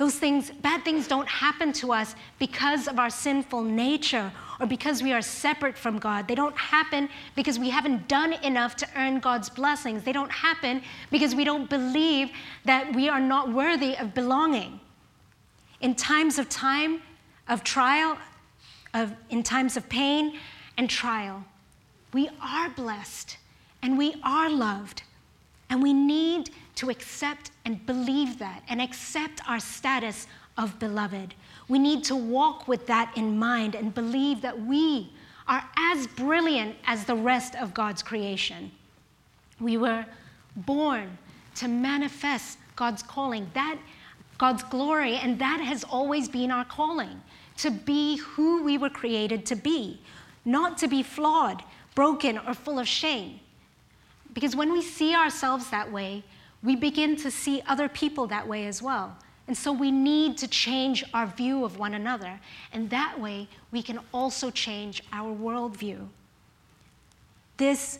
Those 0.00 0.14
things, 0.18 0.50
bad 0.50 0.82
things 0.82 1.06
don't 1.06 1.28
happen 1.28 1.74
to 1.74 1.92
us 1.92 2.14
because 2.38 2.88
of 2.88 2.98
our 2.98 3.10
sinful 3.10 3.62
nature 3.62 4.32
or 4.58 4.66
because 4.66 5.02
we 5.02 5.12
are 5.12 5.20
separate 5.20 5.76
from 5.76 5.98
God. 5.98 6.26
They 6.26 6.34
don't 6.34 6.56
happen 6.56 7.10
because 7.36 7.58
we 7.58 7.68
haven't 7.68 8.08
done 8.08 8.32
enough 8.42 8.76
to 8.76 8.88
earn 8.96 9.20
God's 9.20 9.50
blessings. 9.50 10.02
They 10.02 10.14
don't 10.14 10.32
happen 10.32 10.80
because 11.10 11.34
we 11.34 11.44
don't 11.44 11.68
believe 11.68 12.30
that 12.64 12.94
we 12.96 13.10
are 13.10 13.20
not 13.20 13.52
worthy 13.52 13.94
of 13.98 14.14
belonging. 14.14 14.80
In 15.82 15.94
times 15.94 16.38
of 16.38 16.48
time, 16.48 17.02
of 17.46 17.62
trial, 17.62 18.16
of, 18.94 19.12
in 19.28 19.42
times 19.42 19.76
of 19.76 19.86
pain 19.90 20.38
and 20.78 20.88
trial, 20.88 21.44
we 22.14 22.30
are 22.40 22.70
blessed 22.70 23.36
and 23.82 23.98
we 23.98 24.14
are 24.22 24.48
loved. 24.48 25.02
And 25.68 25.82
we 25.82 25.92
need 25.92 26.48
to 26.80 26.88
accept 26.88 27.50
and 27.66 27.84
believe 27.84 28.38
that 28.38 28.62
and 28.66 28.80
accept 28.80 29.42
our 29.46 29.60
status 29.60 30.26
of 30.56 30.78
beloved. 30.78 31.34
We 31.68 31.78
need 31.78 32.02
to 32.04 32.16
walk 32.16 32.66
with 32.66 32.86
that 32.86 33.12
in 33.16 33.38
mind 33.38 33.74
and 33.74 33.94
believe 33.94 34.40
that 34.40 34.58
we 34.64 35.12
are 35.46 35.62
as 35.76 36.06
brilliant 36.06 36.76
as 36.86 37.04
the 37.04 37.14
rest 37.14 37.54
of 37.54 37.74
God's 37.74 38.02
creation. 38.02 38.70
We 39.60 39.76
were 39.76 40.06
born 40.56 41.18
to 41.56 41.68
manifest 41.68 42.56
God's 42.76 43.02
calling, 43.02 43.50
that 43.52 43.78
God's 44.38 44.62
glory, 44.62 45.16
and 45.16 45.38
that 45.38 45.60
has 45.60 45.84
always 45.84 46.30
been 46.30 46.50
our 46.50 46.64
calling 46.64 47.20
to 47.58 47.70
be 47.70 48.16
who 48.16 48.62
we 48.62 48.78
were 48.78 48.88
created 48.88 49.44
to 49.46 49.54
be, 49.54 50.00
not 50.46 50.78
to 50.78 50.88
be 50.88 51.02
flawed, 51.02 51.62
broken, 51.94 52.38
or 52.38 52.54
full 52.54 52.78
of 52.78 52.88
shame. 52.88 53.38
Because 54.32 54.56
when 54.56 54.72
we 54.72 54.80
see 54.80 55.14
ourselves 55.14 55.68
that 55.68 55.92
way, 55.92 56.24
we 56.62 56.76
begin 56.76 57.16
to 57.16 57.30
see 57.30 57.62
other 57.66 57.88
people 57.88 58.26
that 58.26 58.46
way 58.46 58.66
as 58.66 58.82
well. 58.82 59.16
And 59.46 59.56
so 59.56 59.72
we 59.72 59.90
need 59.90 60.38
to 60.38 60.46
change 60.46 61.02
our 61.12 61.26
view 61.26 61.64
of 61.64 61.78
one 61.78 61.94
another. 61.94 62.38
And 62.72 62.88
that 62.90 63.18
way, 63.18 63.48
we 63.72 63.82
can 63.82 63.98
also 64.12 64.50
change 64.50 65.02
our 65.12 65.34
worldview. 65.34 66.06
This 67.56 67.98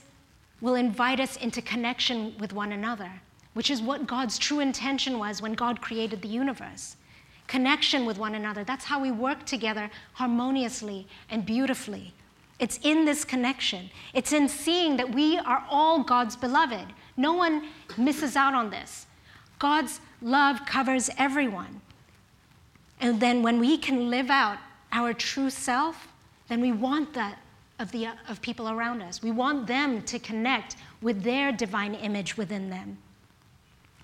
will 0.61 0.75
invite 0.75 1.21
us 1.21 1.37
into 1.37 1.61
connection 1.63 2.35
with 2.39 2.53
one 2.53 2.73
another, 2.73 3.11
which 3.55 3.71
is 3.71 3.83
what 3.83 4.07
God's 4.07 4.39
true 4.39 4.61
intention 4.61 5.19
was 5.19 5.43
when 5.43 5.55
God 5.55 5.81
created 5.81 6.23
the 6.23 6.29
universe. 6.29 6.97
Connection 7.47 8.07
with 8.07 8.17
one 8.17 8.37
another. 8.37 8.63
That's 8.63 8.85
how 8.85 9.01
we 9.01 9.11
work 9.11 9.45
together 9.45 9.91
harmoniously 10.13 11.09
and 11.31 11.45
beautifully. 11.45 12.15
It's 12.61 12.79
in 12.83 13.05
this 13.05 13.25
connection. 13.25 13.91
It's 14.15 14.33
in 14.33 14.49
seeing 14.49 14.99
that 14.99 15.13
we 15.13 15.39
are 15.39 15.65
all 15.69 16.05
God's 16.05 16.37
beloved. 16.37 16.93
No 17.17 17.33
one 17.33 17.69
misses 17.97 18.37
out 18.37 18.55
on 18.55 18.71
this. 18.71 19.07
God's 19.59 20.01
love 20.23 20.65
covers 20.67 21.11
everyone. 21.19 21.81
And 23.01 23.21
then 23.21 23.43
when 23.43 23.61
we 23.61 23.79
can 23.79 24.11
live 24.11 24.31
out 24.31 24.59
our 24.93 25.13
true 25.13 25.51
self, 25.51 26.09
then 26.49 26.61
we 26.61 26.73
want 26.73 27.15
that 27.15 27.39
of, 27.79 27.91
the, 27.93 28.09
of 28.29 28.43
people 28.43 28.69
around 28.69 29.01
us. 29.03 29.23
We 29.23 29.31
want 29.31 29.67
them 29.67 30.03
to 30.03 30.19
connect 30.19 30.77
with 31.01 31.23
their 31.23 31.51
divine 31.53 31.95
image 31.95 32.37
within 32.37 32.69
them. 32.69 32.99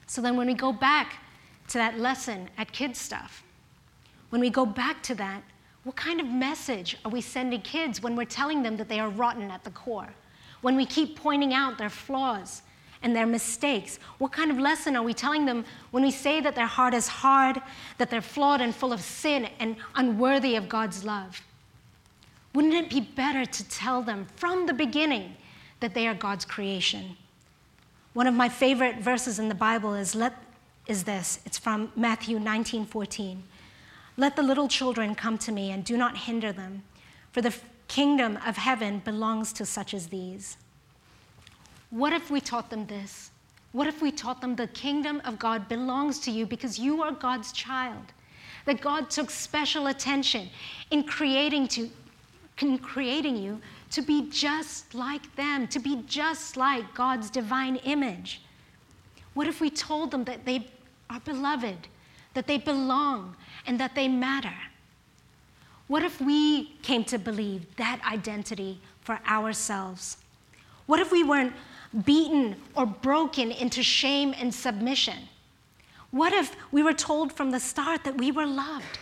So 0.07 0.23
then 0.23 0.37
when 0.37 0.47
we 0.47 0.55
go 0.55 0.73
back 0.73 1.21
to 1.69 1.79
that 1.79 1.99
lesson 1.99 2.49
at 2.57 2.73
Kids 2.73 2.99
Stuff, 2.99 3.42
when 4.31 4.40
we 4.40 4.51
go 4.51 4.64
back 4.64 5.03
to 5.05 5.14
that, 5.16 5.42
what 5.85 5.97
kind 5.97 6.21
of 6.21 6.27
message 6.27 6.97
are 7.05 7.11
we 7.11 7.21
sending 7.21 7.61
kids 7.61 8.03
when 8.03 8.16
we're 8.16 8.25
telling 8.25 8.62
them 8.62 8.77
that 8.77 8.88
they 8.88 8.99
are 8.99 9.11
rotten 9.11 9.51
at 9.51 9.62
the 9.62 9.71
core? 9.71 10.12
When 10.62 10.75
we 10.75 10.87
keep 10.87 11.16
pointing 11.16 11.55
out 11.55 11.79
their 11.79 11.90
flaws 11.90 12.62
and 13.03 13.15
their 13.15 13.27
mistakes? 13.27 13.99
What 14.19 14.33
kind 14.33 14.51
of 14.51 14.59
lesson 14.59 14.97
are 14.97 15.03
we 15.03 15.15
telling 15.15 15.47
them 15.47 15.65
when 15.91 16.03
we 16.03 16.11
say 16.11 16.41
that 16.41 16.55
their 16.55 16.67
heart 16.67 16.95
is 16.95 17.09
hard, 17.09 17.61
that 17.99 18.11
they're 18.11 18.21
flawed 18.21 18.61
and 18.61 18.75
full 18.75 18.93
of 18.93 19.01
sin 19.01 19.49
and 19.59 19.77
unworthy 19.95 20.57
of 20.57 20.69
God's 20.69 21.05
love? 21.05 21.41
Wouldn't 22.55 22.75
it 22.75 22.89
be 22.89 23.01
better 23.01 23.45
to 23.45 23.69
tell 23.69 24.03
them 24.03 24.27
from 24.37 24.67
the 24.67 24.73
beginning 24.73 25.37
that 25.81 25.93
they 25.93 26.09
are 26.09 26.15
God's 26.15 26.45
creation? 26.45 27.17
One 28.15 28.27
of 28.27 28.33
my 28.33 28.49
favorite 28.49 29.01
verses 29.01 29.39
in 29.39 29.51
the 29.51 29.55
Bible 29.55 29.93
is, 29.93 30.15
let, 30.15 30.43
is 30.87 31.05
this. 31.05 31.39
It's 31.45 31.59
from 31.59 31.93
Matthew 31.95 32.39
19 32.39 32.87
14. 32.87 33.43
Let 34.17 34.37
the 34.37 34.43
little 34.43 34.69
children 34.69 35.15
come 35.15 35.37
to 35.39 35.53
me 35.53 35.71
and 35.71 35.85
do 35.85 35.99
not 35.99 36.17
hinder 36.17 36.51
them, 36.51 36.83
for 37.33 37.43
the 37.43 37.55
kingdom 37.89 38.39
of 38.47 38.57
heaven 38.57 39.01
belongs 39.01 39.53
to 39.53 39.67
such 39.67 39.93
as 39.93 40.09
these. 40.09 40.57
What 41.90 42.12
if 42.12 42.31
we 42.31 42.40
taught 42.40 42.70
them 42.70 42.87
this? 42.87 43.31
What 43.72 43.87
if 43.87 44.01
we 44.01 44.11
taught 44.11 44.40
them 44.40 44.57
the 44.57 44.66
kingdom 44.68 45.20
of 45.25 45.38
God 45.38 45.68
belongs 45.68 46.18
to 46.20 46.31
you 46.31 46.46
because 46.46 46.79
you 46.79 47.03
are 47.03 47.12
God's 47.12 47.53
child? 47.53 48.05
That 48.64 48.81
God 48.81 49.11
took 49.11 49.31
special 49.31 49.88
attention 49.88 50.49
in 50.90 51.05
creating, 51.05 51.68
to, 51.68 51.90
in 52.61 52.79
creating 52.79 53.37
you 53.37 53.61
to 53.90 54.03
be 54.03 54.29
just 54.31 54.94
like 54.94 55.35
them, 55.37 55.68
to 55.68 55.79
be 55.79 56.03
just 56.07 56.57
like 56.57 56.94
God's 56.94 57.31
divine 57.31 57.77
image. 57.77 58.40
What 59.35 59.46
if 59.46 59.61
we 59.61 59.70
told 59.70 60.11
them 60.11 60.25
that 60.25 60.44
they 60.44 60.66
are 61.11 61.20
beloved, 61.20 61.87
that 62.35 62.46
they 62.46 62.59
belong, 62.59 63.37
and 63.66 63.79
that 63.79 63.94
they 63.94 64.09
matter? 64.09 64.55
What 65.87 66.03
if 66.03 66.20
we 66.20 66.72
came 66.83 67.05
to 67.05 67.18
believe 67.18 67.77
that 67.77 68.01
identity 68.11 68.81
for 69.03 69.20
ourselves? 69.29 70.16
What 70.87 70.99
if 70.99 71.12
we 71.12 71.22
weren't 71.22 71.53
beaten 72.05 72.57
or 72.75 72.87
broken 72.87 73.51
into 73.51 73.83
shame 73.83 74.35
and 74.39 74.55
submission? 74.55 75.19
What 76.11 76.33
if 76.33 76.57
we 76.73 76.83
were 76.83 76.93
told 76.93 77.33
from 77.33 77.51
the 77.51 77.61
start 77.61 78.05
that 78.05 78.19
we 78.19 78.31
were 78.31 78.47
loved? 78.47 78.99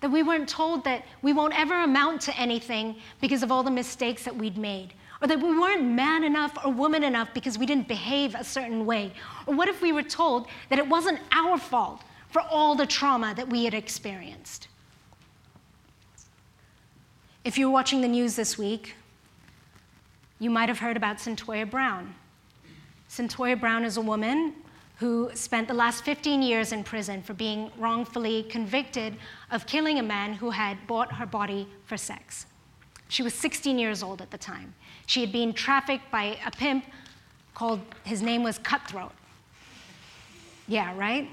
That 0.00 0.10
we 0.10 0.22
weren't 0.22 0.48
told 0.48 0.84
that 0.84 1.04
we 1.22 1.32
won't 1.32 1.58
ever 1.58 1.82
amount 1.82 2.22
to 2.22 2.36
anything 2.38 2.96
because 3.20 3.42
of 3.42 3.52
all 3.52 3.62
the 3.62 3.70
mistakes 3.70 4.24
that 4.24 4.34
we'd 4.34 4.58
made? 4.58 4.94
Or 5.20 5.28
that 5.28 5.40
we 5.40 5.56
weren't 5.56 5.84
man 5.84 6.24
enough 6.24 6.56
or 6.64 6.72
woman 6.72 7.04
enough 7.04 7.32
because 7.32 7.56
we 7.56 7.66
didn't 7.66 7.86
behave 7.86 8.34
a 8.34 8.42
certain 8.42 8.84
way? 8.84 9.12
Or 9.46 9.54
what 9.54 9.68
if 9.68 9.80
we 9.80 9.92
were 9.92 10.02
told 10.02 10.48
that 10.68 10.78
it 10.78 10.88
wasn't 10.88 11.20
our 11.30 11.58
fault 11.58 12.02
for 12.30 12.42
all 12.42 12.74
the 12.74 12.86
trauma 12.86 13.32
that 13.36 13.48
we 13.48 13.64
had 13.64 13.74
experienced? 13.74 14.68
If 17.44 17.58
you're 17.58 17.70
watching 17.70 18.00
the 18.00 18.08
news 18.08 18.36
this 18.36 18.56
week, 18.56 18.96
you 20.42 20.50
might 20.50 20.68
have 20.68 20.80
heard 20.80 20.96
about 20.96 21.18
Cyntoia 21.18 21.70
Brown. 21.70 22.12
Cyntoia 23.08 23.54
Brown 23.54 23.84
is 23.84 23.96
a 23.96 24.00
woman 24.00 24.54
who 24.96 25.30
spent 25.34 25.68
the 25.68 25.74
last 25.74 26.02
15 26.04 26.42
years 26.42 26.72
in 26.72 26.82
prison 26.82 27.22
for 27.22 27.32
being 27.32 27.70
wrongfully 27.78 28.42
convicted 28.44 29.14
of 29.52 29.66
killing 29.66 30.00
a 30.00 30.02
man 30.02 30.32
who 30.32 30.50
had 30.50 30.84
bought 30.88 31.12
her 31.12 31.26
body 31.26 31.68
for 31.84 31.96
sex. 31.96 32.46
She 33.06 33.22
was 33.22 33.34
16 33.34 33.78
years 33.78 34.02
old 34.02 34.20
at 34.20 34.32
the 34.32 34.38
time. 34.38 34.74
She 35.06 35.20
had 35.20 35.30
been 35.30 35.52
trafficked 35.52 36.10
by 36.10 36.36
a 36.44 36.50
pimp 36.50 36.86
called, 37.54 37.80
his 38.02 38.20
name 38.20 38.42
was 38.42 38.58
Cutthroat. 38.58 39.12
Yeah, 40.66 40.92
right? 40.98 41.30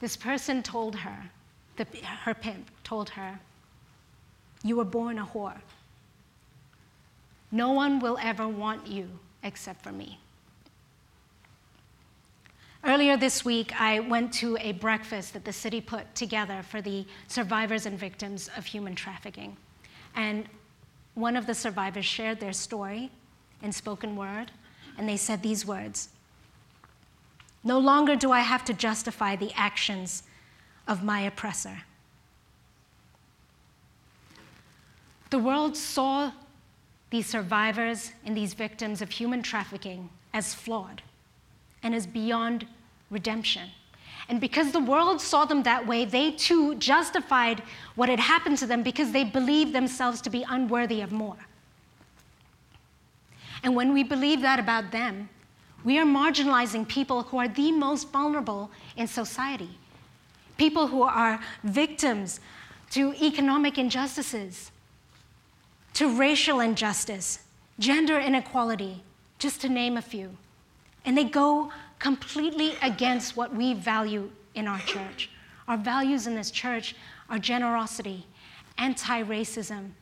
This 0.00 0.16
person 0.16 0.60
told 0.64 0.96
her, 0.96 1.30
the, 1.76 1.86
her 2.24 2.34
pimp 2.34 2.68
told 2.82 3.10
her, 3.10 3.38
you 4.66 4.76
were 4.76 4.84
born 4.84 5.18
a 5.18 5.24
whore. 5.24 5.60
No 7.50 7.70
one 7.72 8.00
will 8.00 8.18
ever 8.20 8.48
want 8.48 8.86
you 8.86 9.08
except 9.42 9.82
for 9.82 9.92
me. 9.92 10.18
Earlier 12.84 13.16
this 13.16 13.44
week, 13.44 13.80
I 13.80 14.00
went 14.00 14.32
to 14.34 14.56
a 14.60 14.72
breakfast 14.72 15.32
that 15.32 15.44
the 15.44 15.52
city 15.52 15.80
put 15.80 16.14
together 16.14 16.62
for 16.62 16.80
the 16.80 17.04
survivors 17.26 17.86
and 17.86 17.98
victims 17.98 18.48
of 18.56 18.66
human 18.66 18.94
trafficking. 18.94 19.56
And 20.14 20.48
one 21.14 21.36
of 21.36 21.46
the 21.46 21.54
survivors 21.54 22.04
shared 22.04 22.38
their 22.38 22.52
story 22.52 23.10
in 23.62 23.72
spoken 23.72 24.14
word, 24.14 24.52
and 24.98 25.08
they 25.08 25.16
said 25.16 25.42
these 25.42 25.66
words 25.66 26.10
No 27.64 27.78
longer 27.78 28.14
do 28.14 28.30
I 28.30 28.40
have 28.40 28.64
to 28.66 28.72
justify 28.72 29.34
the 29.34 29.52
actions 29.56 30.22
of 30.86 31.02
my 31.02 31.20
oppressor. 31.20 31.82
The 35.30 35.38
world 35.38 35.76
saw 35.76 36.32
these 37.10 37.26
survivors 37.26 38.12
and 38.24 38.36
these 38.36 38.54
victims 38.54 39.02
of 39.02 39.10
human 39.10 39.42
trafficking 39.42 40.10
as 40.32 40.54
flawed 40.54 41.02
and 41.82 41.94
as 41.94 42.06
beyond 42.06 42.66
redemption. 43.10 43.70
And 44.28 44.40
because 44.40 44.72
the 44.72 44.80
world 44.80 45.20
saw 45.20 45.44
them 45.44 45.62
that 45.62 45.86
way, 45.86 46.04
they 46.04 46.32
too 46.32 46.74
justified 46.76 47.62
what 47.94 48.08
had 48.08 48.18
happened 48.18 48.58
to 48.58 48.66
them 48.66 48.82
because 48.82 49.12
they 49.12 49.24
believed 49.24 49.72
themselves 49.72 50.20
to 50.22 50.30
be 50.30 50.44
unworthy 50.48 51.00
of 51.00 51.12
more. 51.12 51.36
And 53.62 53.74
when 53.74 53.92
we 53.92 54.02
believe 54.02 54.42
that 54.42 54.58
about 54.58 54.90
them, 54.90 55.28
we 55.84 55.98
are 55.98 56.04
marginalizing 56.04 56.88
people 56.88 57.22
who 57.22 57.38
are 57.38 57.48
the 57.48 57.70
most 57.70 58.10
vulnerable 58.10 58.70
in 58.96 59.06
society. 59.06 59.70
People 60.56 60.88
who 60.88 61.02
are 61.02 61.40
victims 61.62 62.40
to 62.90 63.14
economic 63.14 63.78
injustices, 63.78 64.72
to 65.96 66.14
racial 66.14 66.60
injustice, 66.60 67.38
gender 67.78 68.18
inequality, 68.18 69.02
just 69.38 69.62
to 69.62 69.68
name 69.70 69.96
a 69.96 70.02
few. 70.02 70.36
And 71.06 71.16
they 71.16 71.24
go 71.24 71.72
completely 71.98 72.74
against 72.82 73.34
what 73.34 73.54
we 73.54 73.72
value 73.72 74.30
in 74.54 74.68
our 74.68 74.78
church. 74.80 75.30
Our 75.66 75.78
values 75.78 76.26
in 76.26 76.34
this 76.34 76.50
church 76.50 76.94
are 77.30 77.38
generosity, 77.38 78.26
anti 78.76 79.22
racism, 79.22 79.92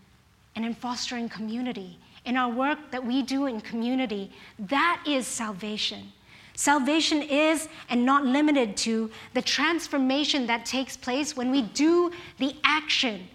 and 0.56 0.64
in 0.64 0.74
fostering 0.74 1.28
community. 1.28 1.96
In 2.24 2.36
our 2.36 2.50
work 2.50 2.90
that 2.90 3.06
we 3.06 3.22
do 3.22 3.46
in 3.46 3.60
community, 3.60 4.32
that 4.58 5.00
is 5.06 5.28
salvation. 5.28 6.12
Salvation 6.54 7.22
is, 7.22 7.68
and 7.88 8.04
not 8.04 8.24
limited 8.24 8.76
to, 8.78 9.12
the 9.32 9.42
transformation 9.42 10.48
that 10.48 10.66
takes 10.66 10.96
place 10.96 11.36
when 11.36 11.52
we 11.52 11.62
do 11.62 12.10
the 12.38 12.56
action 12.64 13.28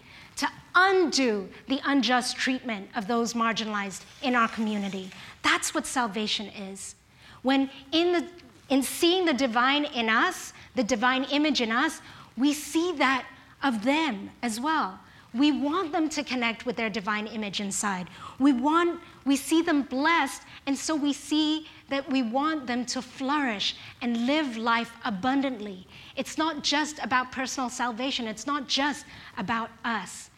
undo 0.80 1.50
the 1.68 1.82
unjust 1.86 2.38
treatment 2.38 2.90
of 2.96 3.08
those 3.08 3.34
marginalized 3.34 4.04
in 4.22 4.36
our 4.36 4.48
community. 4.48 5.12
That's 5.42 5.74
what 5.74 5.86
salvation 5.86 6.48
is. 6.48 6.96
When 7.42 7.70
in, 7.92 8.14
the, 8.14 8.28
in 8.70 8.82
seeing 8.84 9.26
the 9.26 9.34
divine 9.34 9.86
in 9.86 10.10
us, 10.10 10.54
the 10.76 10.84
divine 10.84 11.26
image 11.26 11.62
in 11.62 11.72
us, 11.72 12.02
we 12.38 12.54
see 12.54 12.94
that 12.94 13.26
of 13.62 13.84
them 13.84 14.30
as 14.42 14.60
well. 14.60 15.00
We 15.34 15.52
want 15.52 15.92
them 15.92 16.10
to 16.10 16.24
connect 16.24 16.66
with 16.66 16.76
their 16.76 16.90
divine 16.90 17.28
image 17.28 17.60
inside. 17.60 18.08
We 18.40 18.52
want 18.52 19.00
we 19.26 19.36
see 19.36 19.62
them 19.62 19.84
blessed 19.84 20.42
and 20.66 20.76
so 20.76 20.96
we 20.96 21.14
see 21.14 21.68
that 21.90 22.10
we 22.10 22.24
want 22.24 22.66
them 22.66 22.84
to 22.88 23.02
flourish 23.02 23.76
and 24.02 24.26
live 24.26 24.58
life 24.58 24.92
abundantly. 25.06 25.86
It's 26.16 26.38
not 26.38 26.64
just 26.64 26.98
about 27.04 27.32
personal 27.32 27.70
salvation, 27.70 28.26
it's 28.26 28.48
not 28.48 28.68
just 28.68 29.06
about 29.38 29.70
us. 29.86 30.32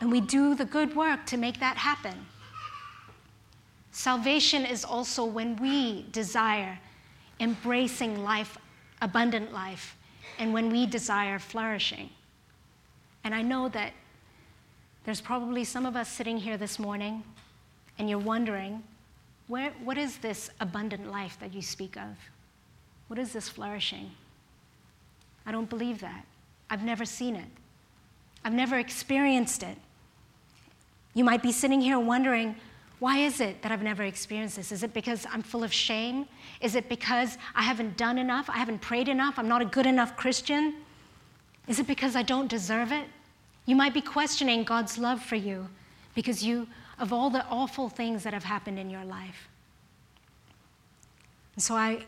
And 0.00 0.10
we 0.10 0.20
do 0.20 0.54
the 0.54 0.64
good 0.64 0.94
work 0.94 1.26
to 1.26 1.36
make 1.36 1.60
that 1.60 1.76
happen. 1.76 2.26
Salvation 3.92 4.66
is 4.66 4.84
also 4.84 5.24
when 5.24 5.56
we 5.56 6.04
desire 6.12 6.78
embracing 7.40 8.22
life, 8.22 8.58
abundant 9.00 9.52
life, 9.52 9.96
and 10.38 10.52
when 10.52 10.70
we 10.70 10.86
desire 10.86 11.38
flourishing. 11.38 12.10
And 13.24 13.34
I 13.34 13.42
know 13.42 13.68
that 13.70 13.92
there's 15.04 15.20
probably 15.20 15.64
some 15.64 15.86
of 15.86 15.96
us 15.96 16.10
sitting 16.10 16.36
here 16.36 16.56
this 16.56 16.78
morning 16.78 17.22
and 17.98 18.10
you're 18.10 18.18
wondering, 18.18 18.82
where, 19.48 19.72
what 19.82 19.96
is 19.96 20.18
this 20.18 20.50
abundant 20.60 21.10
life 21.10 21.38
that 21.40 21.54
you 21.54 21.62
speak 21.62 21.96
of? 21.96 22.16
What 23.08 23.18
is 23.18 23.32
this 23.32 23.48
flourishing? 23.48 24.10
I 25.46 25.52
don't 25.52 25.70
believe 25.70 26.00
that. 26.00 26.26
I've 26.68 26.82
never 26.82 27.04
seen 27.04 27.36
it. 27.36 27.48
I've 28.44 28.52
never 28.52 28.78
experienced 28.78 29.62
it. 29.62 29.78
You 31.16 31.24
might 31.24 31.42
be 31.42 31.50
sitting 31.50 31.80
here 31.80 31.98
wondering, 31.98 32.54
why 32.98 33.20
is 33.20 33.40
it 33.40 33.62
that 33.62 33.72
I've 33.72 33.82
never 33.82 34.02
experienced 34.02 34.56
this? 34.56 34.70
Is 34.70 34.82
it 34.82 34.92
because 34.92 35.24
I'm 35.32 35.42
full 35.42 35.64
of 35.64 35.72
shame? 35.72 36.26
Is 36.60 36.74
it 36.74 36.90
because 36.90 37.38
I 37.54 37.62
haven't 37.62 37.96
done 37.96 38.18
enough? 38.18 38.50
I 38.50 38.58
haven't 38.58 38.82
prayed 38.82 39.08
enough? 39.08 39.38
I'm 39.38 39.48
not 39.48 39.62
a 39.62 39.64
good 39.64 39.86
enough 39.86 40.14
Christian? 40.14 40.74
Is 41.68 41.78
it 41.78 41.86
because 41.86 42.16
I 42.16 42.22
don't 42.22 42.48
deserve 42.48 42.92
it? 42.92 43.06
You 43.64 43.76
might 43.76 43.94
be 43.94 44.02
questioning 44.02 44.62
God's 44.62 44.98
love 44.98 45.22
for 45.22 45.36
you 45.36 45.70
because 46.14 46.44
you, 46.44 46.68
of 46.98 47.14
all 47.14 47.30
the 47.30 47.46
awful 47.46 47.88
things 47.88 48.22
that 48.24 48.34
have 48.34 48.44
happened 48.44 48.78
in 48.78 48.90
your 48.90 49.04
life. 49.04 49.48
And 51.54 51.64
so 51.64 51.76
I, 51.76 52.04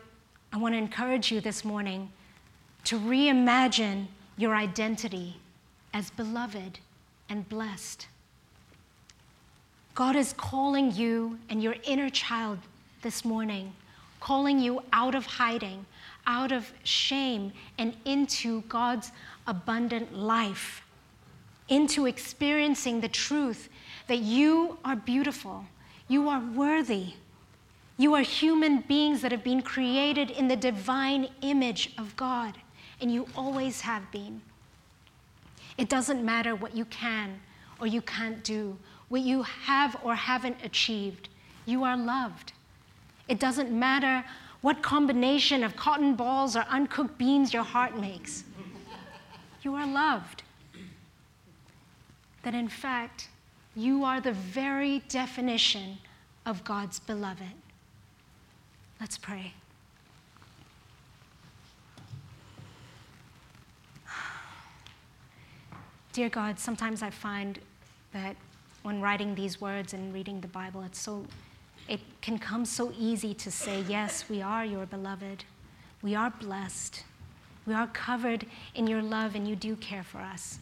I 0.53 0.59
want 0.59 0.75
to 0.75 0.79
encourage 0.79 1.33
you 1.33 1.40
this 1.40 1.64
morning 1.64 2.12
to 2.85 3.01
reimagine 3.01 4.09
your 4.37 4.55
identity 4.55 5.40
as 5.94 6.11
beloved 6.11 6.81
and 7.31 7.49
blessed. 7.49 8.07
God 9.98 10.14
is 10.14 10.32
calling 10.34 10.94
you 10.94 11.40
and 11.50 11.61
your 11.61 11.74
inner 11.82 12.08
child 12.08 12.61
this 13.02 13.24
morning, 13.24 13.72
calling 14.20 14.61
you 14.61 14.80
out 14.92 15.16
of 15.16 15.26
hiding, 15.26 15.84
out 16.24 16.52
of 16.52 16.72
shame, 16.84 17.52
and 17.78 17.96
into 18.04 18.61
God's 18.68 19.11
abundant 19.48 20.16
life, 20.16 20.82
into 21.68 22.06
experiencing 22.06 23.00
the 23.00 23.08
truth 23.08 23.68
that 24.06 24.18
you 24.18 24.78
are 24.84 24.94
beautiful, 24.94 25.64
you 26.06 26.28
are 26.28 26.44
worthy, 26.54 27.14
you 27.96 28.14
are 28.14 28.22
human 28.22 28.82
beings 28.82 29.20
that 29.22 29.32
have 29.32 29.42
been 29.42 29.62
created 29.62 30.30
in 30.30 30.46
the 30.46 30.54
divine 30.54 31.28
image 31.40 31.92
of 31.98 32.14
God, 32.14 32.56
and 33.00 33.12
you 33.12 33.26
always 33.34 33.80
have 33.80 34.08
been. 34.12 34.42
It 35.76 35.88
doesn't 35.88 36.24
matter 36.24 36.54
what 36.54 36.76
you 36.76 36.84
can 36.84 37.40
or 37.80 37.88
you 37.88 38.00
can't 38.00 38.44
do 38.44 38.76
what 39.09 39.23
you 39.23 39.42
have 39.42 39.97
or 40.03 40.14
haven't 40.14 40.57
achieved. 40.62 41.29
You 41.66 41.85
are 41.85 41.97
loved. 41.97 42.53
It 43.29 43.40
doesn't 43.40 43.71
matter 43.71 44.25
what 44.61 44.83
combination 44.83 45.62
of 45.62 45.77
cotton 45.77 46.14
balls 46.14 46.57
or 46.57 46.64
uncooked 46.68 47.16
beans 47.18 47.53
your 47.53 47.62
heart 47.62 47.99
makes. 47.99 48.44
You 49.62 49.75
are 49.75 49.87
loved. 49.87 50.42
That 52.42 52.55
in 52.55 52.68
fact, 52.68 53.29
you 53.77 54.05
are 54.05 54.21
the 54.21 54.33
very 54.33 55.01
definition 55.09 55.99
of 56.47 56.64
God's 56.64 56.99
beloved. 56.99 57.42
Let's 59.01 59.16
pray. 59.18 59.53
Dear 66.12 66.29
God, 66.29 66.59
sometimes 66.59 67.03
I 67.03 67.11
find 67.11 67.61
that 68.12 68.35
when 68.82 69.00
writing 69.00 69.34
these 69.34 69.60
words 69.60 69.92
and 69.92 70.12
reading 70.14 70.40
the 70.40 70.48
Bible, 70.48 70.82
it's 70.82 71.00
so, 71.00 71.26
it 71.88 72.00
can 72.20 72.38
come 72.38 72.64
so 72.64 72.92
easy 72.98 73.34
to 73.34 73.50
say, 73.50 73.84
Yes, 73.88 74.28
we 74.28 74.42
are 74.42 74.64
your 74.64 74.86
beloved. 74.86 75.44
We 76.02 76.14
are 76.14 76.30
blessed. 76.30 77.04
We 77.66 77.74
are 77.74 77.88
covered 77.88 78.46
in 78.74 78.86
your 78.86 79.02
love, 79.02 79.34
and 79.34 79.46
you 79.46 79.56
do 79.56 79.76
care 79.76 80.02
for 80.02 80.18
us. 80.18 80.58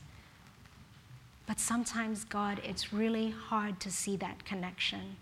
But 1.46 1.60
sometimes, 1.60 2.24
God, 2.24 2.60
it's 2.64 2.92
really 2.92 3.30
hard 3.30 3.78
to 3.80 3.90
see 3.90 4.16
that 4.16 4.44
connection. 4.44 5.16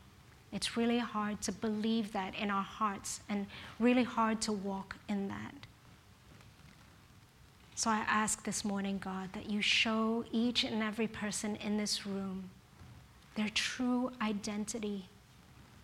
It's 0.52 0.76
really 0.76 0.98
hard 0.98 1.42
to 1.42 1.52
believe 1.52 2.12
that 2.12 2.34
in 2.36 2.48
our 2.48 2.62
hearts 2.62 3.20
and 3.28 3.46
really 3.80 4.04
hard 4.04 4.40
to 4.42 4.52
walk 4.52 4.96
in 5.08 5.28
that. 5.28 5.54
So 7.74 7.90
I 7.90 8.04
ask 8.06 8.44
this 8.44 8.64
morning, 8.64 8.98
God, 8.98 9.32
that 9.32 9.50
you 9.50 9.60
show 9.60 10.24
each 10.30 10.62
and 10.62 10.80
every 10.80 11.08
person 11.08 11.56
in 11.56 11.76
this 11.76 12.06
room 12.06 12.50
their 13.34 13.48
true 13.50 14.10
identity, 14.20 15.08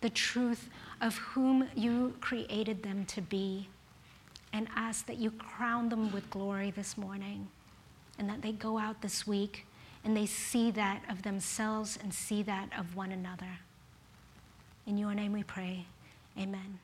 the 0.01 0.09
truth 0.09 0.69
of 1.01 1.17
whom 1.17 1.67
you 1.75 2.15
created 2.21 2.83
them 2.83 3.05
to 3.05 3.21
be, 3.21 3.67
and 4.53 4.67
ask 4.75 5.05
that 5.05 5.17
you 5.17 5.31
crown 5.31 5.89
them 5.89 6.11
with 6.11 6.29
glory 6.29 6.71
this 6.71 6.97
morning 6.97 7.47
and 8.19 8.29
that 8.29 8.41
they 8.41 8.51
go 8.51 8.77
out 8.77 9.01
this 9.01 9.25
week 9.25 9.65
and 10.03 10.15
they 10.17 10.25
see 10.25 10.71
that 10.71 11.01
of 11.09 11.21
themselves 11.21 11.97
and 12.01 12.13
see 12.13 12.43
that 12.43 12.69
of 12.77 12.95
one 12.95 13.11
another. 13.11 13.59
In 14.85 14.97
your 14.97 15.13
name 15.13 15.31
we 15.31 15.43
pray. 15.43 15.85
Amen. 16.37 16.79